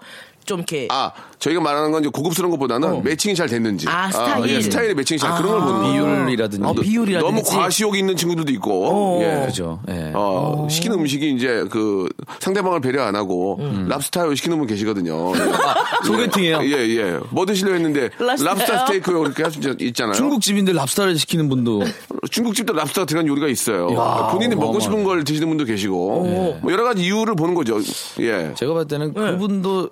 [0.48, 0.88] 좀 이렇게.
[0.90, 3.87] 아, 저희가 말하는 건 이제 고급스러운 것보다는 매칭이 잘 됐는지.
[3.88, 4.48] 아, 스타일.
[4.48, 5.92] 예, 스타일의 매칭이 잘, 그런 걸 보는 거죠.
[5.92, 6.66] 비율이라든지.
[6.66, 7.42] 어, 비율이라든지.
[7.42, 9.20] 너무 과시욕이 있는 친구들도 있고.
[9.22, 9.46] 예.
[9.46, 9.80] 그죠.
[9.90, 10.11] 예.
[10.14, 12.08] 어, 시키는 음식이 이제 그
[12.40, 13.87] 상대방을 배려 안 하고 음.
[13.88, 15.32] 랍스타요 시키는 분 계시거든요.
[16.06, 16.61] 소개팅이에요?
[16.64, 17.18] 예, 예.
[17.30, 18.54] 뭐 드시려 했는데 랍스타요?
[18.54, 20.14] 랍스타 스테이크요 이렇게 할수 있잖아요.
[20.14, 21.82] 중국집인데 랍스타를 시키는 분도
[22.30, 23.88] 중국집도 랍스타가 들어간 요리가 있어요.
[24.32, 27.78] 본인이 먹고 싶은 걸 드시는 분도 계시고 뭐 여러 가지 이유를 보는 거죠.
[28.20, 28.54] 예.
[28.56, 29.32] 제가 봤을 때는 네.
[29.32, 29.90] 그분도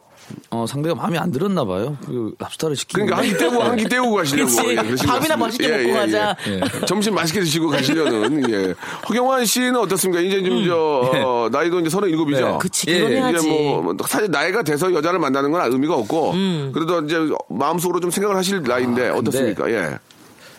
[0.51, 1.97] 어, 상대가 마음에 안 들었나 봐요.
[2.05, 4.51] 그 랍스타를 시키는 그러니까 한끼 때우고 한끼 때우고 가시려고.
[4.51, 4.69] 그치.
[4.71, 5.37] 예, 밥이나.
[5.37, 6.37] 맛있게 먹고 가자.
[6.49, 6.61] 예.
[6.87, 8.51] 점심 맛있게 드시고 가시려는.
[8.51, 8.75] 예.
[9.09, 10.21] 허경환 씨는 어떻습니까?
[10.23, 10.77] 이제 좀 저,
[11.25, 12.31] 어, 나이도 이제 37이죠.
[12.53, 12.59] 네.
[12.61, 13.39] 그치, 예, 결혼해야지.
[13.39, 16.33] 이제 뭐, 뭐 사실 나이가 돼서 여자를 만나는 건 의미가 없고
[16.73, 17.17] 그래도 이제
[17.49, 19.71] 마음속으로 좀 생각을 하실 나이인데 어떻습니까?
[19.71, 19.91] 예.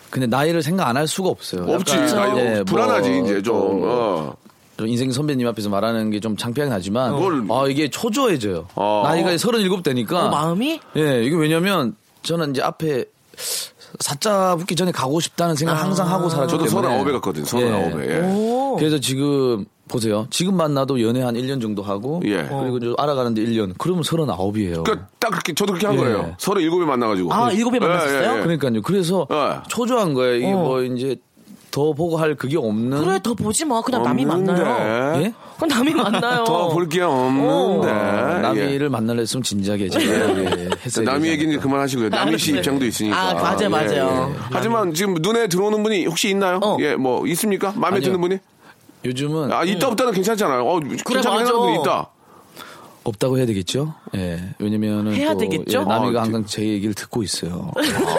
[0.10, 1.64] 근데 나이를 생각 안 할 수가 없어요.
[1.68, 1.96] 없지.
[1.98, 3.54] 나이 예, 불안하지 뭐, 이제 좀.
[3.82, 4.36] 또 어.
[4.78, 8.68] 좀 인생 선배님 앞에서 말하는 게 좀 창피하긴 하지만 뭘- 아 이게 초조해져요.
[8.76, 9.02] 어.
[9.06, 10.80] 나이가 37 되니까 어, 마음이?
[10.96, 13.06] 예, 이게 왜냐면 저는 이제 앞에
[14.00, 17.46] 사자 붙기 전에 가고 싶다는 생각 을 항상 하고 살았기 저도 때문에 39에 갔거든요.
[17.46, 18.10] 39에.
[18.10, 18.20] 예.
[18.28, 18.76] 오.
[18.78, 20.28] 그래서 지금 보세요.
[20.30, 22.44] 지금 만나도 연애 한 1년 정도 하고 예.
[22.44, 23.74] 그리고 좀 알아가는데 1년.
[23.78, 24.84] 그러면 39이에요.
[24.84, 26.00] 그러니까 딱 그렇게 저도 그렇게 한 예.
[26.00, 26.36] 거예요.
[26.38, 27.34] 37에 만나 가지고.
[27.34, 28.34] 아, 일곱에 만났었어요?
[28.34, 28.44] 예, 예.
[28.44, 28.82] 그러니까요.
[28.82, 29.36] 그래서 네.
[29.70, 30.36] 초조한 거예요.
[30.36, 30.58] 이게 어.
[30.58, 31.16] 뭐 이제
[31.78, 33.80] 더 보고 할 그게 없는 그래, 더 보지 마.
[33.82, 34.64] 그냥 남이 없는데.
[34.64, 35.22] 만나요.
[35.22, 35.34] 예?
[35.58, 36.44] 그럼 남이 만나요.
[36.44, 37.88] 더 볼 게 없는데.
[37.88, 38.42] 어, 예.
[38.42, 40.04] 남이를 만나려 했으면 진작에 제가
[40.40, 41.60] 예, 했어야 남이 되지 얘기는.
[41.60, 42.10] 그만하시고요.
[42.10, 42.54] 남이 씨.
[42.58, 43.16] 입장도 있으니까.
[43.30, 44.36] 아, 맞아요, 맞아요.
[44.52, 46.60] 하지만 지금 눈에 들어오는 분이 혹시 있나요?
[46.64, 46.78] 어.
[46.80, 47.72] 예, 뭐 있습니까?
[47.76, 48.06] 마음에 아니요.
[48.08, 48.38] 드는 분이?
[49.06, 50.62] 요즘은 아, 있다 없다는 괜찮잖아요.
[50.68, 51.52] 어, 괜찮은 맞아.
[51.80, 52.10] 있다.
[53.08, 53.94] 없다고 해야 되겠죠.
[54.16, 54.42] 예.
[54.60, 55.80] 왜냐면은 해야 또, 되겠죠?
[55.82, 57.72] 예, 남이가 아, 항상 제 얘기를 듣고 있어요.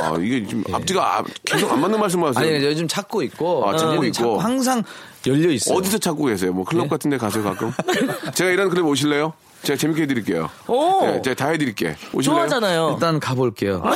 [0.03, 2.55] 아, 이게 지금 앞뒤가 아- 계속 안 맞는 말씀을 하세요.
[2.57, 4.39] 아니 요즘 찾고 있고 아, 찾고 예, 있고.
[4.39, 4.83] 항상
[5.27, 5.77] 열려 있어요.
[5.79, 6.53] 어디서 찾고 계세요?
[6.53, 6.89] 뭐 클럽 예?
[6.89, 7.71] 같은 데 가세요, 가끔?
[8.35, 9.33] 제가 이런 클럽 오실래요?
[9.63, 10.49] 제가 재밌게 해 드릴게요.
[10.69, 11.01] 오.
[11.05, 11.97] 예, 제가 다 해 드릴게.
[12.13, 12.23] 오실래요?
[12.37, 12.93] 좋아하잖아요.
[12.95, 13.83] 일단 가 볼게요.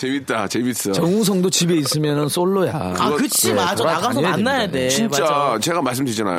[0.00, 0.92] 재밌다, 재밌어.
[0.92, 2.94] 정우성도 집에 있으면은 솔로야.
[2.98, 3.84] 아, 그치, 예, 맞아.
[3.84, 4.72] 나가서 만나야 됩니다.
[4.72, 4.88] 돼.
[4.88, 5.58] 진짜 맞아.
[5.60, 6.38] 제가 말씀드리잖아요.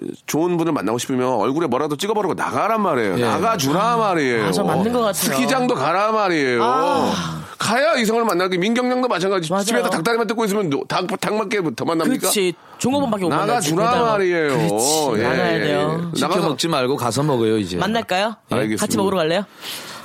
[0.00, 0.08] 네.
[0.24, 3.18] 좋은 분을 만나고 싶으면 얼굴에 뭐라도 찍어바르고 나가란 말이에요.
[3.18, 3.22] 예.
[3.22, 4.44] 나가주라 말이에요.
[4.46, 5.12] 맞아, 맞는 것 같아요.
[5.12, 7.12] 스키장도 가라 말이에요.
[7.58, 9.50] 가야 이성을 만나기 민경 양도 마찬가지.
[9.52, 9.64] 맞아요.
[9.64, 12.28] 집에서 닭다리만 뜯고 있으면 노- 닭, 닭밖에 더 만납니까?
[12.28, 12.54] 그치.
[12.78, 13.74] 종업원밖에 못 만나지.
[13.74, 14.02] 나가주라 배달.
[14.06, 14.48] 말이에요.
[14.48, 15.08] 그치.
[15.18, 16.00] 예, 나가야 예, 돼요.
[16.02, 16.16] 예.
[16.16, 17.76] 시켜 나가서 먹지 말고 가서 먹어요 이제.
[17.76, 18.36] 만날까요?
[18.50, 18.80] 알겠습니다.
[18.86, 19.44] 같이 먹으러 갈래요?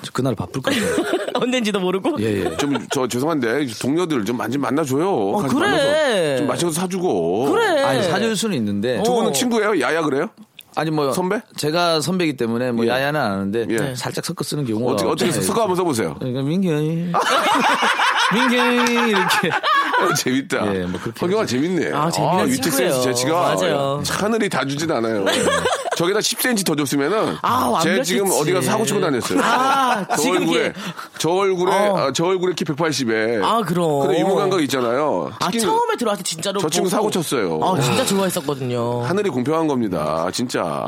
[0.02, 1.06] 저 그날 바쁠 것 같아요.
[1.36, 2.16] 언젠지도 모르고.
[2.20, 2.58] 예, 예.
[2.58, 5.10] 좀 저 죄송한데 동료들 좀 많이 만나줘요.
[5.10, 5.60] 어, 그래.
[5.70, 7.52] 만나서 좀 맛있는 거 사주고.
[7.52, 7.82] 그래.
[7.84, 9.02] 아니, 사줄 수는 있는데.
[9.04, 9.32] 두 분은 어.
[9.32, 9.80] 친구예요?
[9.82, 10.30] 야야 그래요?
[10.76, 11.12] 아니, 뭐.
[11.12, 11.42] 선배?
[11.56, 12.90] 제가 선배이기 때문에 뭐 예.
[12.90, 13.66] 야야는 안 하는데.
[13.70, 13.96] 예.
[13.96, 14.94] 살짝 섞어 쓰는 경우가.
[14.94, 15.32] 어떻게 어떻게 예.
[15.42, 16.16] 섞어 한번 써보세요.
[16.20, 17.12] 그러니까 민경이.
[18.34, 19.10] 민경이.
[19.10, 19.50] 이렇게.
[20.02, 20.76] 어, 재밌다.
[20.76, 21.52] 예, 뭐 그렇게 허경아 하죠.
[21.56, 21.92] 재밌네.
[21.94, 22.10] 아,
[22.46, 22.70] 위트.
[22.72, 24.04] 센스 재치가 맞아요.
[24.08, 25.26] 하늘이 다 주진 않아요.
[25.98, 28.04] 저기다 10cm 더 줬으면은 아, 제.
[28.04, 29.40] 지금 어디 가서 사고 치고 다녔어요.
[29.42, 30.74] 아, 저 지금 얼굴에
[31.18, 31.98] 저 얼굴에 어.
[31.98, 34.02] 아, 저 얼굴에 키 180에 아, 그럼.
[34.02, 35.32] 근데 이모 감각 있잖아요.
[35.40, 36.60] 아, 치킨- 처음에 들어왔을 때 진짜로.
[36.62, 37.60] 저 친구 보고- 사고 쳤어요.
[37.64, 39.02] 아, 진짜 좋아했었거든요.
[39.06, 40.28] 하늘이 공평한 겁니다.
[40.32, 40.88] 진짜.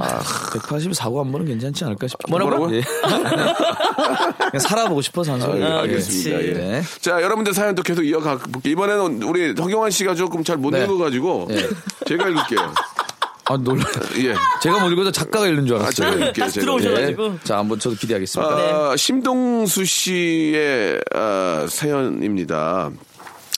[0.54, 2.30] 180 사고 한 번은 괜찮지 않을까 싶어요.
[2.30, 2.76] 뭐라고요?
[2.76, 2.82] 예.
[4.52, 5.62] 그냥 살아보고 싶어서 한 아, 소리.
[5.62, 5.72] 예, 예.
[5.72, 6.42] 알겠습니다.
[6.44, 6.54] 예.
[6.54, 6.82] 네.
[7.02, 8.72] 자, 여러분들 사연 또 계속 이어가 볼게요.
[8.74, 10.84] 이번에는 우리 허경환 씨가 조금 잘못 네.
[10.84, 11.48] 읽어가지고
[12.08, 12.74] 제가 읽을게요.
[13.52, 13.84] 아, 놀라.
[14.20, 14.36] 예.
[14.62, 16.24] 제가 못 읽어도 작가가 읽는 줄 아, 제가 알았어요.
[16.26, 16.50] 읽을게요.
[16.50, 16.62] 제가.
[16.62, 17.26] 들어오셔가지고.
[17.26, 17.40] 예.
[17.44, 18.54] 자, 한번 저도 기대하겠습니다.
[18.54, 22.92] 아, 심동수 씨의 아, 사연입니다.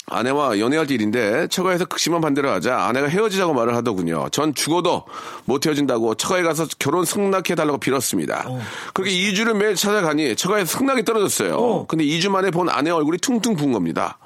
[0.07, 4.27] 아내와 연애할 때 일인데 처가에서 극심한 반대를 하자 아내가 헤어지자고 말을 하더군요.
[4.31, 5.03] 전 죽어도
[5.45, 8.45] 못 헤어진다고 처가에 가서 결혼 승낙해 달라고 빌었습니다.
[8.93, 11.85] 그렇게 2주를 매일 찾아가니 처가에서 승낙이 떨어졌어요.
[11.87, 14.17] 근데 2주 만에 본 아내 얼굴이 퉁퉁 부은 겁니다.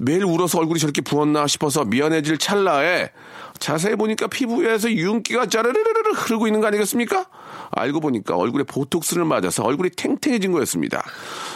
[0.00, 3.10] 매일 울어서 얼굴이 저렇게 부었나 싶어서 미안해질 찰나에
[3.58, 7.26] 자세히 보니까 피부에서 윤기가 짜르르르르 흐르고 있는 거 아니겠습니까?
[7.70, 11.02] 알고 보니까 얼굴에 보톡스를 맞아서 얼굴이 탱탱해진 거였습니다.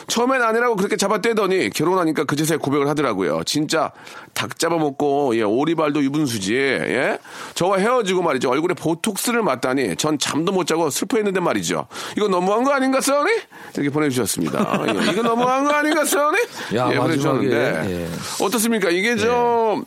[0.07, 3.43] 처음엔 아니라고 그렇게 잡아떼더니 결혼하니까 그제서야 고백을 하더라고요.
[3.45, 3.93] 진짜
[4.35, 6.55] 닭 잡아먹고 예, 오리발도 유분수지.
[6.55, 7.19] 예?
[7.55, 8.51] 저와 헤어지고 말이죠.
[8.51, 11.87] 얼굴에 보톡스를 맞다니 전 잠도 못 자고 슬퍼했는데 말이죠.
[12.17, 13.31] 이거 너무한 거 아닌가 써니?
[13.75, 14.83] 이렇게 보내주셨습니다.
[14.89, 16.39] 예, 이거 너무한 거 아닌가 써니?
[16.77, 18.45] 야, 예, 보내주셨는데 예.
[18.45, 18.91] 어떻습니까?
[18.91, 19.85] 이게 좀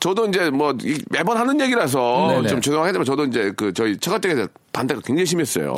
[0.00, 2.48] 저도 이제 뭐 이- 매번 하는 얘기라서 네네.
[2.48, 5.74] 좀 죄송하지만 저도 이제 그 저희 처가댁에서 반대가 굉장히 심했어요.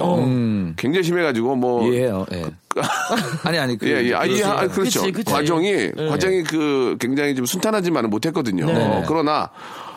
[0.77, 2.27] 굉장히 심해가지고 뭐 이해해요.
[2.33, 2.45] 예.
[3.45, 3.79] 아니, 아니.
[3.79, 4.15] 그, 예, 예.
[4.15, 4.43] 아, 예.
[4.45, 5.01] 아, 그렇죠.
[5.03, 5.33] 그치, 그치.
[5.33, 8.67] 과정이, 과정이 그 굉장히 좀 순탄하지만은 못했거든요.
[8.67, 9.05] 네.
[9.09, 9.51] 그러나,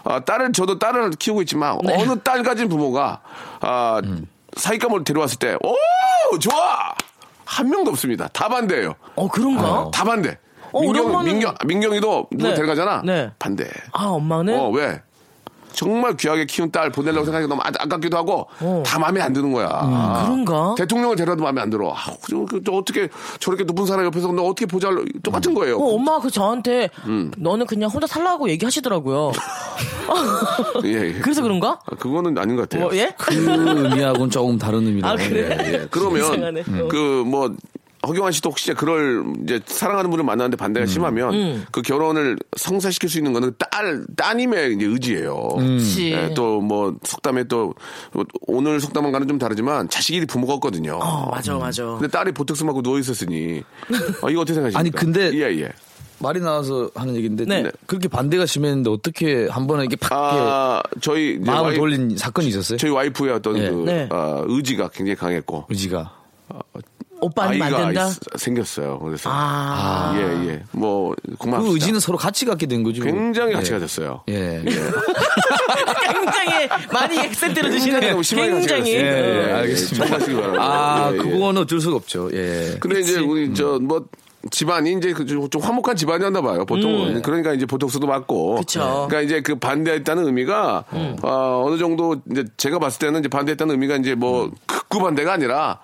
[0.04, 2.02] 아, 딸을, 저도 딸을 키우고 있지만, 네.
[2.02, 3.22] 어느 딸 가진 부모가,
[3.62, 4.02] 아,
[4.56, 5.76] 사익감을 데려왔을 때, 오!
[6.40, 6.94] 좋아!
[7.46, 8.28] 한 명도 없습니다.
[8.34, 8.96] 다 반대예요.
[9.16, 9.90] 어, 그런가?
[9.94, 10.38] 다 반대.
[10.74, 12.54] 어, 민경, 그러면은- 민경, 민경이도 누구 네.
[12.56, 13.02] 데려가잖아?
[13.06, 13.32] 네.
[13.40, 13.66] 반대.
[13.94, 14.60] 아, 엄마는?
[14.60, 15.02] 어, 왜?
[15.74, 18.48] 정말 귀하게 키운 딸 보내려고 생각해 너무 아- 아깝기도 하고
[18.86, 19.68] 다 마음에 안 드는 거야.
[19.68, 20.76] 음, 그런가?
[20.78, 21.94] 대통령을 데려도 마음에 안 들어.
[21.94, 24.90] 아, 저, 그, 저 어떻게 저렇게 높은 사람 옆에서 너 어떻게 보자
[25.24, 25.78] 똑같은 거예요.
[25.78, 27.32] 어, 엄마가 그 저한테 음.
[27.38, 29.32] 너는 그냥 혼자 살라고 얘기하시더라고요.
[30.86, 31.14] 예, 예.
[31.14, 31.80] 그래서 그런가?
[31.86, 32.86] 아, 그거는 아닌 것 같아요.
[32.86, 33.14] 뭐, 예?
[33.18, 35.10] 그 의미하고는 조금 다른 의미다.
[35.10, 35.58] 아, 그래?
[35.62, 35.88] 예, 예.
[35.90, 36.24] 그러면.
[36.58, 36.88] 어.
[36.88, 37.56] 그뭐
[38.06, 41.66] 허경환 씨도 혹시 그럴 이제 사랑하는 분을 만나는데 반대가 심하면 음.
[41.72, 45.48] 그 결혼을 성사시킬 수 있는 거는 딸 따님의 이제 의지예요.
[45.58, 46.12] 그치.
[46.12, 47.74] 예, 또뭐 속담에 또
[48.42, 51.00] 오늘 속담은가는 좀 다르지만 자식이 부모가 없거든요.
[51.02, 51.84] 어, 맞아, 맞아.
[51.86, 53.64] 근데 딸이 보톡스 맞고 누워 있었으니
[54.22, 54.80] 아, 이거 어떻게 생각하십니까?
[54.80, 55.72] 아니, 근데- 예 예.
[56.20, 57.70] 말이 나와서 하는 얘기인데 네.
[57.86, 62.48] 그렇게 반대가 심했는데 어떻게 한 번에 이렇게 팍 이렇게 아 저희 마음을 와이- 돌린 사건이
[62.48, 62.78] 있었어요?
[62.80, 63.70] 저희 와이프의 어떤 예.
[63.70, 64.10] 그 네.
[64.12, 66.12] 아, 의지가 굉장히 강했고 의지가.
[67.20, 68.10] 오빠 아니면 아이가 안 된다?
[68.10, 69.00] 있- 생겼어요.
[69.00, 70.14] 그래서 아.
[70.18, 70.64] 예, 예.
[70.72, 71.60] 뭐, 고맙습니다.
[71.70, 73.04] 그 의지는 서로 같이 갖게 된 거죠.
[73.04, 73.76] 굉장히 같이 예.
[73.76, 74.22] 가졌어요.
[74.30, 74.64] 예.
[76.12, 78.94] 굉장히 많이 액센트를 주시는 같이 굉장히.
[78.94, 78.98] 가졌어요.
[78.98, 79.98] 예, 예, 알겠습니다.
[80.06, 80.64] 참고하시기 바랍니다.
[80.64, 81.18] 아, 예, 예.
[81.18, 82.30] 그거는 어쩔 수가 없죠.
[82.34, 82.76] 예.
[82.80, 84.06] 근데 이제 우리 저 뭐
[84.50, 86.66] 집안이 이제 그 좀, 좀 화목한 집안이었나 봐요.
[86.66, 87.22] 보통은.
[87.22, 88.54] 그러니까 이제 보톡스도 맞고.
[88.56, 88.60] 음.
[88.60, 88.80] 그쵸.
[88.82, 89.08] 음.
[89.10, 90.86] 그러니까 이제 그 반대했다는 의미가
[91.22, 94.52] 어, 어느 정도 이제 제가 봤을 때는 이제 반대했다는 의미가 이제 뭐 음.
[94.90, 95.80] 극구 반대가 아니라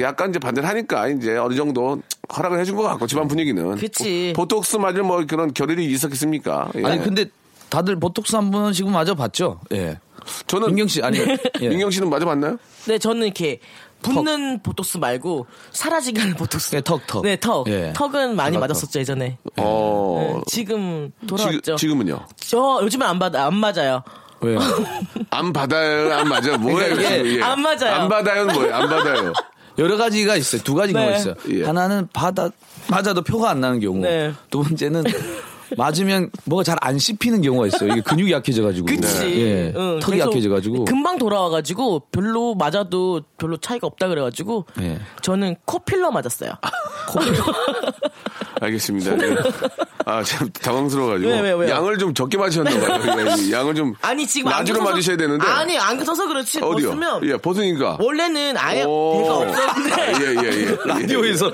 [0.00, 2.00] 약간 이제 반대를 하니까 이제 어느 정도
[2.34, 3.76] 허락을 해준 것 같고 집안 분위기는.
[3.76, 4.32] 그치.
[4.34, 6.70] 보- 보톡스 맞을 뭐 그런 결의이 있었겠습니까?
[6.76, 6.84] 예.
[6.84, 7.26] 아니 근데
[7.68, 9.60] 다들 보톡스 한 번씩은 맞아 봤죠.
[9.72, 9.98] 예.
[10.46, 11.18] 저는 민경 씨 아니
[11.60, 11.68] 예.
[11.68, 12.56] 민경 씨는 맞아 봤나요?
[12.86, 13.60] 네, 저는 이렇게
[14.02, 16.70] 붙는 보톡스 말고 사라지게 하는 보톡스.
[16.72, 17.22] 네, 턱, 턱.
[17.22, 17.66] 네, 턱.
[17.68, 17.92] 예.
[17.94, 18.56] 턱은 많이.
[18.56, 19.38] 맞았었죠, 예전에.
[19.56, 20.32] 어.
[20.36, 21.76] 네, 지금 돌아왔죠.
[21.76, 24.02] 지금, 은요 저 요즘엔 안 받아, 안 맞아요.
[24.40, 24.58] 왜요?
[25.30, 26.58] 안 받아요, 안 맞아요.
[26.58, 26.94] 뭐예요?
[26.94, 27.26] 그러니까 지금?
[27.26, 27.42] 이게 예.
[27.42, 27.94] 안 맞아요.
[27.94, 28.74] 안 받아요는 뭐예요?
[28.74, 29.32] 안 받아요.
[29.78, 30.62] 여러 가지가 있어요.
[30.62, 30.98] 두 가지 네.
[31.00, 31.34] 경우가 있어요.
[31.50, 31.64] 예.
[31.64, 32.50] 하나는 받아
[32.88, 33.98] 맞아도 표가 안 나는 경우.
[34.00, 34.32] 네.
[34.50, 35.04] 두 번째는
[35.76, 37.90] 맞으면 뭐가 잘 안 씹히는 경우가 있어요.
[37.92, 38.86] 이게 근육이 약해져가지고.
[38.86, 39.40] 그치.
[39.40, 39.72] 예.
[39.76, 40.84] 응, 턱이 약해져가지고.
[40.84, 45.00] 금방 돌아와가지고 별로 맞아도 별로 차이가 없다 그래가지고 예.
[45.22, 46.52] 저는 코필러 맞았어요.
[48.60, 49.16] 알겠습니다.
[49.16, 49.36] 네.
[50.08, 51.28] 아, 참 당황스러워가지고.
[51.28, 51.68] 왜, 왜, 왜요?
[51.70, 53.26] 양을 좀 적게 맞으셨나 봐요.
[53.50, 53.92] 양을 좀.
[54.02, 55.44] 아니 지금 안경 써서- 맞으셔야 되는데.
[55.44, 56.90] 아니 안경 써서 그렇지 어디요?
[56.90, 57.96] 벗으면 예, 벗으니까.
[58.00, 59.18] 원래는 아예 오.
[59.20, 60.76] 배가 없었는데 예, 예, 예.
[60.86, 61.50] 라디오에서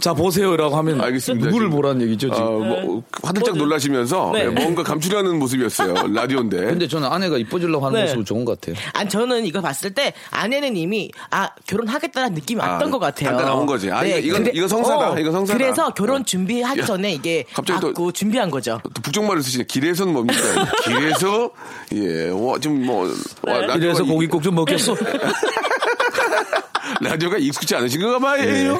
[0.00, 1.46] 자 보세요라고 하면 알겠습니다.
[1.46, 1.76] 누구를 지금.
[1.76, 2.68] 보라는 얘기죠 어, 지금.
[2.86, 4.44] 뭐, 화들짝 놀라시면서 네.
[4.44, 5.94] 예, 뭔가 감추려는 모습이었어요.
[6.14, 6.56] 라디오인데.
[6.56, 8.06] 근데 저는 아내가 이뻐지려고 하는 네.
[8.06, 8.76] 모습이 좋은 것 같아요.
[8.94, 13.30] 아니 저는 이거 봤을 때 아내는 이미 아 결혼하겠다는 느낌이 아, 왔던 것 같아요.
[13.30, 13.90] 네, 잠깐 나온 거지.
[13.90, 15.18] 아, 이거- 이건- 이거 성사다.
[15.18, 15.58] 이거 성사다.
[15.58, 18.80] 그래서 결혼 준비하기 야, 전에 이게 갑자기 또- 받고 준비한 거죠.
[18.82, 19.64] 또 북쪽 말을 쓰시네.
[19.64, 20.40] 길에서는 뭡니까?
[20.84, 21.50] 길에서
[21.94, 23.06] 예, 와, 지금 뭐
[23.42, 24.96] 와, 라디오가 이래서 이- 고깃국 좀 먹겠어.
[27.02, 28.78] 라디오가 익숙지 않으신 거가 말이에요.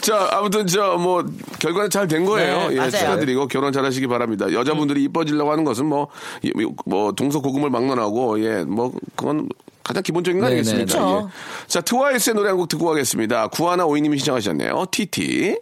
[0.00, 1.24] 자, 아무튼 저 뭐
[1.58, 2.68] 결과는 잘 된 거예요.
[2.68, 2.90] 네, 예, 맞아요.
[2.90, 4.52] 축하드리고 결혼 잘하시기 바랍니다.
[4.52, 6.08] 여자분들이 이뻐지려고 하는 것은 뭐,
[6.42, 6.52] 이-
[6.86, 9.48] 뭐 동서고금을 막론하고 예, 뭐 그건
[9.84, 10.84] 가장 기본적인 거 네, 아니겠습니까?
[10.92, 11.28] 네, 그렇죠.
[11.28, 11.66] 예.
[11.68, 13.48] 자, 트와이스의 노래 한 곡 듣고 가겠습니다.
[13.48, 14.86] 구하나 오이님이 신청하셨네요.
[14.90, 15.58] TT.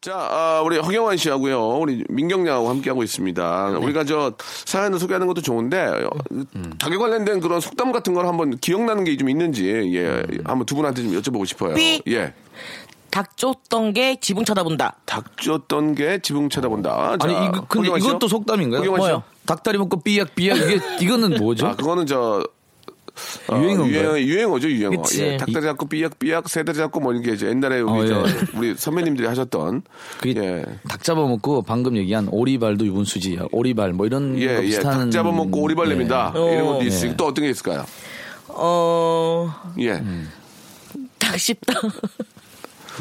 [0.00, 3.70] 자, 아, 우리 허경환 씨하고요, 우리 민경양하고 함께하고 있습니다.
[3.72, 3.76] 네.
[3.84, 4.32] 우리가 저
[4.64, 6.72] 사연을 소개하는 것도 좋은데 어, 음.
[6.78, 11.02] 닭에 관련된 그런 속담 같은 걸 한번 기억나는 게 좀 있는지 예, 한번 두 분한테
[11.02, 11.70] 좀 여쭤보고 싶어요.
[11.70, 11.74] 음.
[11.74, 12.00] 삐.
[12.08, 12.32] 예,
[13.10, 14.96] 닭 쫓던 게 지붕 쳐다본다.
[15.04, 17.18] 닭 쫓던 게 지붕 쳐다본다.
[17.18, 17.96] 자, 아니 이거 근데 씨요?
[17.96, 18.82] 이것도 속담인가요?
[18.82, 18.96] 씨요?
[18.96, 19.22] 뭐요?
[19.46, 21.68] 닭다리 먹고 삐약 삐약 이게 이거는 뭐죠?
[21.68, 22.44] 아, 그거는 저
[23.48, 24.10] 어, 유행어인가요?
[24.12, 25.02] 유행, 유행어죠, 유행어.
[25.02, 25.22] 그치.
[25.22, 28.58] 예, 닭다리 잡고 삐약삐약, 새다리 잡고 뭐 이게 이제 옛날에 우리 어, 저 예.
[28.58, 29.82] 우리 선배님들이 하셨던
[30.20, 30.64] 그게 예.
[30.88, 33.46] 닭 잡아먹고 방금 얘기한 오리발도 유분수지야.
[33.50, 34.60] 오리발 뭐 이런 거 예, 예.
[34.62, 35.90] 비슷한 닭 잡아먹고 오리발 예.
[35.94, 36.32] 냅니다.
[36.34, 36.52] 어.
[36.52, 36.86] 이런 것도 예.
[36.86, 37.84] 있으니까 또 어떤 게 있을까요?
[38.48, 39.92] 어, 예.
[39.92, 40.30] 음.
[41.18, 41.74] 닭 씹다.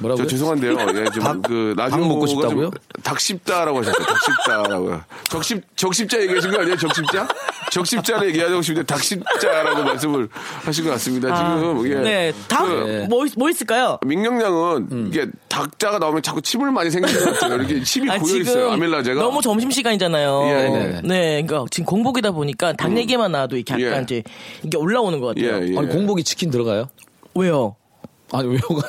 [0.02, 0.24] 뭐라고요?
[0.26, 0.72] 저 죄송한데요.
[0.96, 2.72] 예, 지금 닭- 그 라디오 닭 먹고 싶다고요?
[3.04, 4.06] 닭 씹다라고 하셨어요.
[4.06, 5.02] 닭 씹다라고요.
[5.30, 6.78] 적십 적십자 얘기하신 거 아니에요?
[6.78, 7.28] 적십자?
[7.72, 10.30] 적십자를 얘기하고 싶은데 닭 씹자라고 말씀을
[10.64, 11.36] 하신 것 같습니다.
[11.36, 11.96] 지금 예.
[11.96, 13.98] 네, 닭, 그 뭐, 있- 뭐 있을까요?
[14.06, 15.08] 민경양은 음.
[15.12, 17.56] 이게 닭자가 나오면 자꾸 침을 많이 생기는 것 같아요.
[17.56, 18.72] 이렇게 침이 아, 고여 있어요.
[18.72, 19.22] 아밀라제가.
[19.22, 20.44] 너무 점심 시간이잖아요.
[20.48, 21.02] 예, 네.
[21.04, 21.44] 네.
[21.44, 24.04] 그러니까 지금 공복이다 보니까 닭 얘기만 나와도 이렇게 약간 예.
[24.04, 24.24] 이제
[24.64, 25.74] 이게 올라오는 것 예, 같아요.
[25.74, 25.78] 예.
[25.78, 26.90] 아니 공복이 치킨 들어가요?
[27.36, 27.76] 왜요?
[28.34, 28.82] 아니 왜요가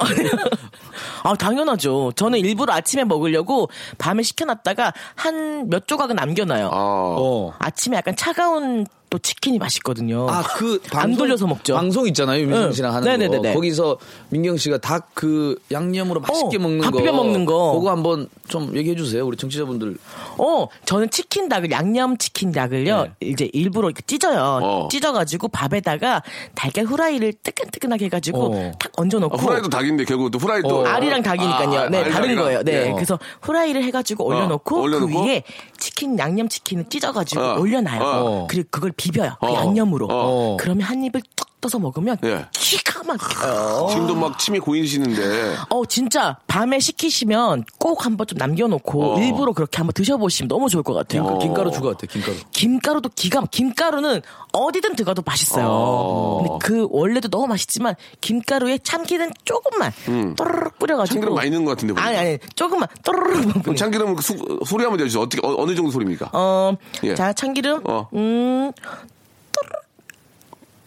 [1.22, 2.12] 아, 당연하죠.
[2.16, 6.66] 저는 일부러 아침에 먹으려고 밤에 시켜놨다가 한 몇 조각은 남겨놔요.
[6.68, 6.70] 아,
[7.18, 7.52] 어.
[7.58, 10.28] 아침에 약간 차가운 또 치킨이 맛있거든요.
[10.28, 11.74] 아, 그안 돌려서 먹죠.
[11.74, 12.46] 방송 있잖아요.
[12.46, 12.72] 응.
[12.72, 13.48] 씨랑 하는 네네네네.
[13.50, 13.54] 거.
[13.54, 13.98] 거기서
[14.30, 16.98] 민경 씨가 닭 그 양념으로 맛있게 어, 먹는 밥 거.
[16.98, 17.72] 비벼 먹는 거.
[17.72, 19.26] 그거 한번 좀 얘기해 주세요.
[19.26, 19.96] 우리 청취자분들.
[20.36, 23.02] 어, 저는 치킨 닭을 양념 치킨 닭을요.
[23.02, 23.12] 네.
[23.20, 24.60] 이제 일부러 이렇게 찢어요.
[24.62, 24.88] 어.
[24.90, 26.22] 찢어 가지고 밥에다가
[26.54, 28.72] 달걀 후라이를 뜨끈뜨끈하게 해 가지고 어.
[28.78, 30.84] 탁 얹어 놓고 아, 후라이도 닭인데 결국 또 후라이도 어.
[30.84, 31.80] 알이랑 닭이니까요.
[31.80, 32.36] 아, 네, 알, 다른.
[32.36, 32.62] 거예요.
[32.62, 32.92] 네, 예.
[32.92, 35.20] 그래서 후라이를 해 가지고 올려 놓고, 올려놓고?
[35.22, 35.42] 그 위에
[35.78, 37.58] 치킨 양념 치킨을 찢어가지고 어.
[37.58, 38.00] 올려놔요.
[38.02, 38.46] 어.
[38.48, 39.36] 그리고 그걸 비벼요.
[39.40, 39.54] 그 어.
[39.54, 40.08] 양념으로.
[40.10, 40.56] 어.
[40.58, 42.46] 그러면 한 입을 뚝 떠서 먹으면 예.
[42.52, 43.88] 기가 막혀요.
[43.90, 49.20] 지금도 막 침이 고이시는데 어 진짜 밤에 시키시면 꼭 한번 좀 남겨놓고 어.
[49.20, 51.26] 일부러 그렇게 한번 드셔보시면 너무 좋을 것 같아요.
[51.38, 52.06] 김, 김가루 주고 같아.
[52.06, 52.36] 김가루.
[52.52, 55.66] 김가루도 기가 막 김가루는 어디든 들어가도 맛있어요.
[55.68, 56.42] 어.
[56.42, 59.92] 근데 그 원래도 너무 맛있지만 김가루에 참기름 조금만
[60.36, 62.08] 또르륵 뿌려가지고 참기름 많이 넣은 것 같은데, 보니까.
[62.08, 65.22] 아니 아니 조금만 또르륵 그럼 참기름 그 수- 소리 한번 내주세요.
[65.22, 66.30] 어떻게 어, 느 정도 소리입니까?
[66.32, 67.14] 어, 예.
[67.16, 67.82] 자 참기름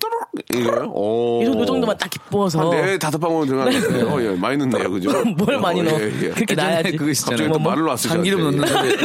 [0.08, 0.28] 어.
[0.54, 0.92] 음 이거요?
[0.94, 1.42] 오.
[1.42, 4.08] 이 정도 정도만 딱 부어서 네 다섯 방울 들어가는 것 같아요.
[4.10, 5.12] 어, 예, 많이 넣네요, 그죠?
[5.38, 6.30] 뭘 많이 어, 넣어 예, 예.
[6.30, 7.06] 그렇게 놔야지 그거.
[7.06, 8.14] 갑자기 또 뭐, 말을 놨어요.
[8.14, 8.44] 참기름.
[8.44, 8.88] 넣는 소리.
[8.88, 8.98] 예, 예.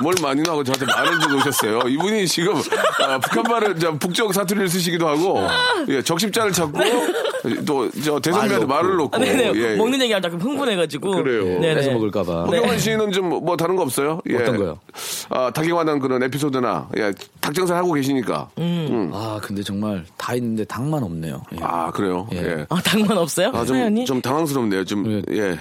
[0.00, 1.80] 뭘 많이 넣고 저한테 말을 좀 놓으셨어요.
[1.88, 2.54] 이분이 지금
[3.04, 5.40] 아, 북한 말을 저 북적 사투리를 쓰시기도 하고
[5.88, 6.78] 예, 적십자를 찾고
[7.66, 9.76] 또 저 대선배한테 말을 놓고 아, 네네 예, 예.
[9.76, 11.60] 먹는 얘기하면 자꾸 흥분해가지고 그래요.
[11.60, 11.74] 네네.
[11.76, 12.44] 뺏어 먹을까봐.
[12.44, 14.20] 허경환 씨는 좀 뭐 다른 거 없어요?
[14.30, 14.36] 예.
[14.36, 14.78] 어떤 거요?
[15.30, 18.48] 아, 닭에 관한 그런 에피소드나 예, 닭장사 하고 계시니까.
[18.58, 19.10] 음.
[19.14, 21.42] 아 근데 정말 다 있는데 닭만 없네요.
[21.54, 21.58] 예.
[21.62, 22.28] 아 그래요.
[22.32, 22.38] 예.
[22.38, 22.66] 예.
[22.68, 23.48] 아 당만 없어요?
[23.54, 24.04] 아, 좀, 사연이?
[24.04, 24.84] 좀 당황스럽네요.
[24.84, 25.22] 좀, 예.
[25.30, 25.58] 예.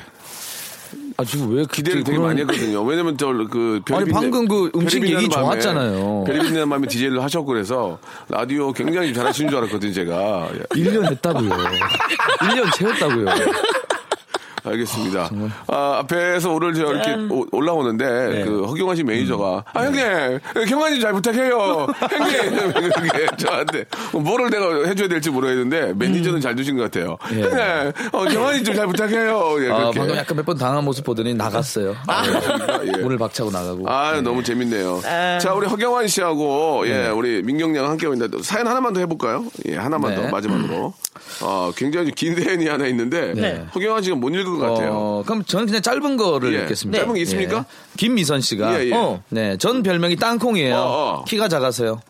[1.20, 2.84] 아 지금 왜 기대를 되게 그런- 많이 했거든요.
[2.84, 6.24] 왜냐면 저, 그, 별이 아니, 방금 그 음식 얘기 좋았잖아요.
[6.28, 7.98] 별이 빛나는 밤에 DJ를 하셨고 그래서
[8.30, 10.50] 라디오 굉장히 잘하시는 줄 알았거든요, 제가.
[10.54, 10.60] 예.
[10.82, 11.50] 1년 했다고요.
[11.50, 13.26] 1년 채웠다고요.
[14.67, 15.30] 알겠습니다.
[15.67, 18.43] 아, 앞에서 오늘 저 이렇게 오- 올라오는데 네.
[18.45, 25.08] 그 허경환 씨 매니저가 아 형님 경환이 잘 부탁해요 형님 그게 저한테 뭐를 내가 해줘야
[25.08, 27.17] 될지 모르겠는데 매니저는 잘 두신 것 같아요.
[27.34, 27.41] 예.
[27.41, 29.56] 형님 어, 경환이 좀잘 부탁해요.
[29.65, 29.91] 예, 아.
[29.95, 31.93] 방금 약간 몇 번 당한 모습 보더니 나갔어요.
[32.86, 32.91] 예.
[33.01, 33.89] 문을 박차고 나가고.
[33.89, 35.01] 아, 너무 재밌네요.
[35.41, 39.45] 자, 우리 허경환 씨하고, 예, 우리 민경 양 함께 있는데, 사연 하나만 더 해볼까요?
[39.67, 40.21] 예, 하나만 네.
[40.21, 40.93] 더, 마지막으로.
[41.41, 43.65] 어, 굉장히 긴 사연이 하나 있는데, 네.
[43.75, 44.91] 허경환 씨가 못 읽은 것 같아요.
[44.93, 46.62] 어, 그럼 저는 그냥 짧은 거를 예.
[46.63, 47.00] 읽겠습니다.
[47.00, 47.58] 짧은 게 있습니까?
[47.60, 47.63] 예.
[47.98, 48.93] 김미선 씨가 예, 예.
[48.93, 50.76] 어, 네, 전 별명이 땅콩이에요.
[50.76, 51.24] 어, 어.
[51.26, 52.02] 키가 작아서요.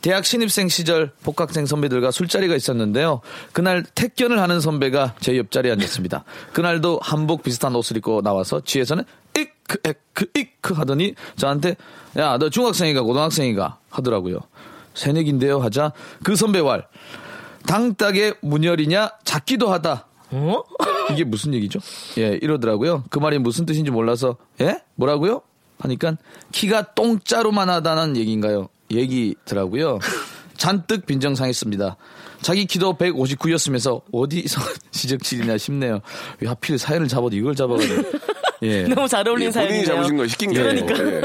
[0.00, 3.20] 대학 신입생 시절 복학생 선배들과 술자리가 있었는데요.
[3.52, 6.24] 그날 택견을 하는 선배가 제 옆자리에 앉았습니다.
[6.52, 9.04] 그날도 한복 비슷한 옷을 입고 나와서 뒤에서는
[9.36, 11.76] 이크 에크 이크 하더니 저한테
[12.18, 14.40] 야 너 중학생이가 고등학생이가 하더라고요.
[14.94, 15.92] 새내기인데요 하자
[16.24, 16.86] 그 선배 왈
[17.66, 20.62] 당딱의 문열이냐 작기도 하다 어?
[21.12, 21.78] 이게 무슨 얘기죠?
[22.18, 23.04] 예, 이러더라고요.
[23.10, 24.80] 그 말이 무슨 뜻인지 몰라서 예?
[24.96, 25.42] 뭐라고요?
[25.78, 26.16] 하니까
[26.52, 28.68] 키가 똥자루만 하다는 얘기인가요?
[28.90, 29.98] 얘기더라고요.
[30.56, 31.96] 잔뜩 빈정상했습니다.
[32.40, 34.60] 자기 키도 159였으면서 어디서
[34.90, 36.00] 지적질이냐 싶네요.
[36.40, 38.02] 왜 하필 사연을 잡아도 이걸 잡아가지고.
[38.62, 38.82] 예.
[38.94, 39.84] 너무 잘 어울리는 예, 본인이 사연이네요.
[39.86, 40.98] 잡으신 거 시킨 게 그러니까.
[40.98, 41.22] 예.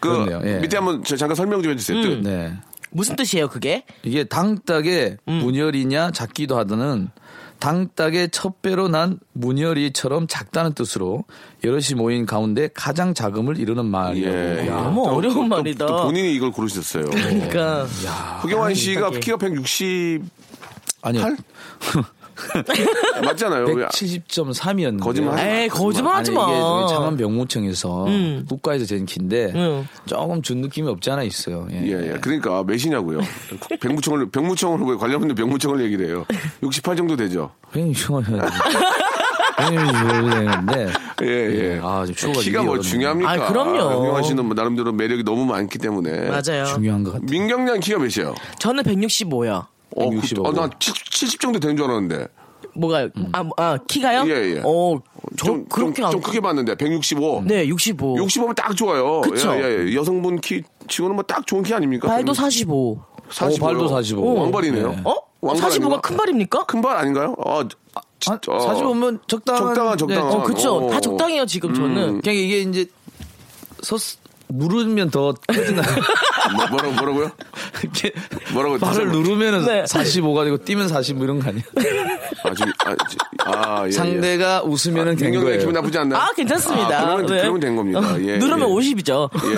[0.00, 0.40] 그 그렇네요.
[0.44, 0.58] 예.
[0.60, 2.02] 밑에 한번 저 잠깐 설명 좀 해주세요.
[2.02, 2.20] 뜻.
[2.22, 2.52] 네.
[2.90, 3.84] 무슨 뜻이에요, 그게?
[4.04, 5.32] 이게 당닭의 음.
[5.32, 7.10] 문열이냐 작기도 하다는
[7.58, 11.24] 당닭의 첫 배로 난 문열이처럼 작다는 뜻으로
[11.62, 14.28] 여럿이 모인 가운데 가장 작음을 이루는 말이에요.
[14.30, 14.66] 예.
[14.68, 14.74] 야.
[14.82, 15.86] 너무 또- 어려운 또- 말이다.
[15.86, 17.06] 또 본인이 이걸 고르셨어요.
[17.10, 17.84] 그러니까
[18.42, 19.10] 허경환 씨가.
[19.10, 20.22] 키가 160
[21.02, 21.22] 아니요.
[22.34, 22.64] 팔?
[23.24, 23.66] 맞잖아요.
[23.66, 25.00] 170.3이었는데.
[25.00, 25.50] 거짓말 하지 마.
[25.50, 26.42] 에이, 거짓말 하지 마.
[26.48, 28.44] 이게 창원 병무청에서 음.
[28.48, 29.88] 국가에서 잰 키인데 음.
[30.06, 31.66] 조금 준 느낌이 없지 않아 있어요.
[31.72, 31.82] 예.
[31.86, 32.18] 예, 예.
[32.20, 33.20] 그러니까 몇이냐고요.
[33.80, 36.24] 병무청을 병무청으로 관련된 병무청을 얘기를 해요.
[36.62, 37.50] 68 정도 되죠.
[37.72, 38.50] 병무청을 해야
[39.70, 41.80] 되는데 예, 예.
[41.82, 43.30] 아, 좀 추워가지고 키가 뭐 중요합니까?
[43.30, 43.78] 아, 그럼요.
[43.78, 46.28] 허경환 씨는 뭐 나름대로 매력이 너무 많기 때문에.
[46.28, 46.64] 맞아요.
[46.66, 47.26] 중요한 것 같아요.
[47.30, 48.34] 민경량 키가 몇이에요?
[48.58, 49.66] 저는 165요.
[49.96, 50.42] 어, 165.
[50.42, 52.26] 그, 어, 나70 정도 되는 줄 알았는데.
[52.76, 54.24] 뭐가 아, 뭐, 아 키가요?
[54.26, 54.62] 예, 예.
[54.64, 54.98] 어,
[55.36, 57.42] 저 좀, 그렇게 좀, 안 좀 크게 봤는데 165.
[57.46, 58.16] 네, 65.
[58.16, 59.20] 65면 딱 좋아요.
[59.20, 59.54] 그쵸?
[59.54, 59.94] 예, 예, 예.
[59.94, 62.08] 여성분 키 치고는 뭐 딱 좋은 키 아닙니까?
[62.08, 63.00] 발도 45.
[63.30, 63.64] 45.
[63.64, 64.34] 어, 발도 45.
[64.40, 64.88] 왕발이네요.
[64.90, 65.02] 네.
[65.04, 65.14] 어?
[65.40, 66.00] 왕발 45가 아닌가?
[66.00, 66.64] 큰 발입니까?
[66.66, 67.34] 큰 발 아닌가요?
[67.38, 67.76] 어, 지-
[68.30, 70.32] 아, 어, 사실 보면 적당한 적당한, 적당한.
[70.32, 70.76] 어, 그쵸.
[70.86, 70.90] 어.
[70.90, 72.22] 다 적당해요, 지금 저는.
[72.22, 72.86] 그냥 이게 이제
[73.82, 73.96] 서
[74.56, 75.86] 누르면 더 커지나요?
[76.54, 77.30] 뭐, 뭐라고, 뭐라고요?
[77.82, 78.12] 이렇게
[78.52, 79.08] 뭐라고 발을.
[79.08, 79.82] 누르면은 네.
[79.84, 81.62] 45가 되고 뛰면 45 이런 거 아니야?
[82.44, 83.86] 아, 저기, 아, 지- 아, 예.
[83.88, 83.90] 예.
[83.92, 85.58] 상대가 웃으면은 된 민경이 거예요.
[85.60, 86.20] 기분 나쁘지 않나요?
[86.20, 87.00] 아, 괜찮습니다.
[87.00, 87.40] 아, 그러면, 네.
[87.40, 88.00] 그러면 된 겁니다.
[88.20, 88.36] 예.
[88.38, 88.72] 누르면 예.
[88.72, 89.30] 50이죠.
[89.34, 89.56] 예.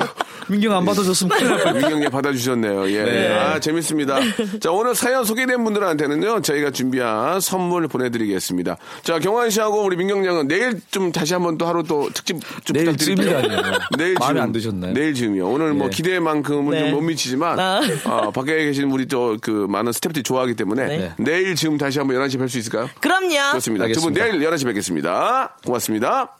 [0.50, 1.72] 민경 안 받아줬으면 큰일 날 뻔.
[1.78, 2.90] 민경님 받아주셨네요.
[2.90, 3.04] 예.
[3.04, 3.28] 네.
[3.38, 4.18] 아, 재밌습니다.
[4.60, 8.76] 자, 오늘 사연 소개된 분들한테는요, 저희가 준비한 선물 보내드리겠습니다.
[9.02, 12.74] 자, 경환 씨하고 우리 민경 양은 내일 좀 다시 한번 또 하루 또 특집 좀
[12.74, 13.42] 내일 부탁드릴게요.
[13.96, 14.40] 내일 마음에.
[14.40, 14.92] 안 드셨나요?
[14.92, 15.48] 내일 즈음이요.
[15.48, 15.90] 오늘 뭐 예.
[15.90, 16.90] 기대만큼은 네.
[16.90, 17.80] 좀못 미치지만, 아.
[18.04, 21.12] 어, 밖에 계신 우리 또그 많은 스태프들이 좋아하기 때문에 네.
[21.18, 22.88] 내일 즈음 다시 한번 11시에 뵐수 있을까요?
[23.00, 23.52] 그럼요.
[23.52, 23.86] 좋습니다.
[23.88, 24.14] 두 분.
[24.14, 25.56] 내일 11시 뵙겠습니다.
[25.64, 26.39] 고맙습니다.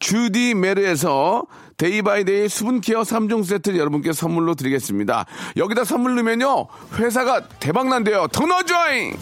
[0.00, 1.44] 주디 메르에서
[1.76, 5.26] 데이바이데이 수분케어 3종 세트를 여러분께 선물로 드리겠습니다.
[5.56, 6.66] 여기다 선물 넣으면요,
[6.98, 8.28] 회사가 대박난대요.
[8.32, 9.16] 더 넣어줘잉!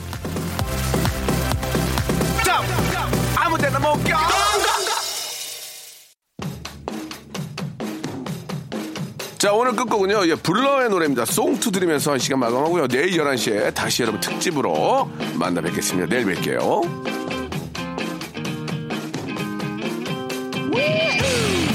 [2.44, 2.62] 자,
[3.36, 4.16] 아무 데나 못 껴!
[9.38, 11.24] 자, 오늘 끝곡은요, 예, 블러의 노래입니다.
[11.24, 12.88] 송투 들으면서 한 시간 마감하고요.
[12.88, 16.08] 내일 11시에 다시 여러분 특집으로 만나 뵙겠습니다.
[16.08, 17.27] 내일 뵐게요.
[20.78, 21.67] Woo-hoo!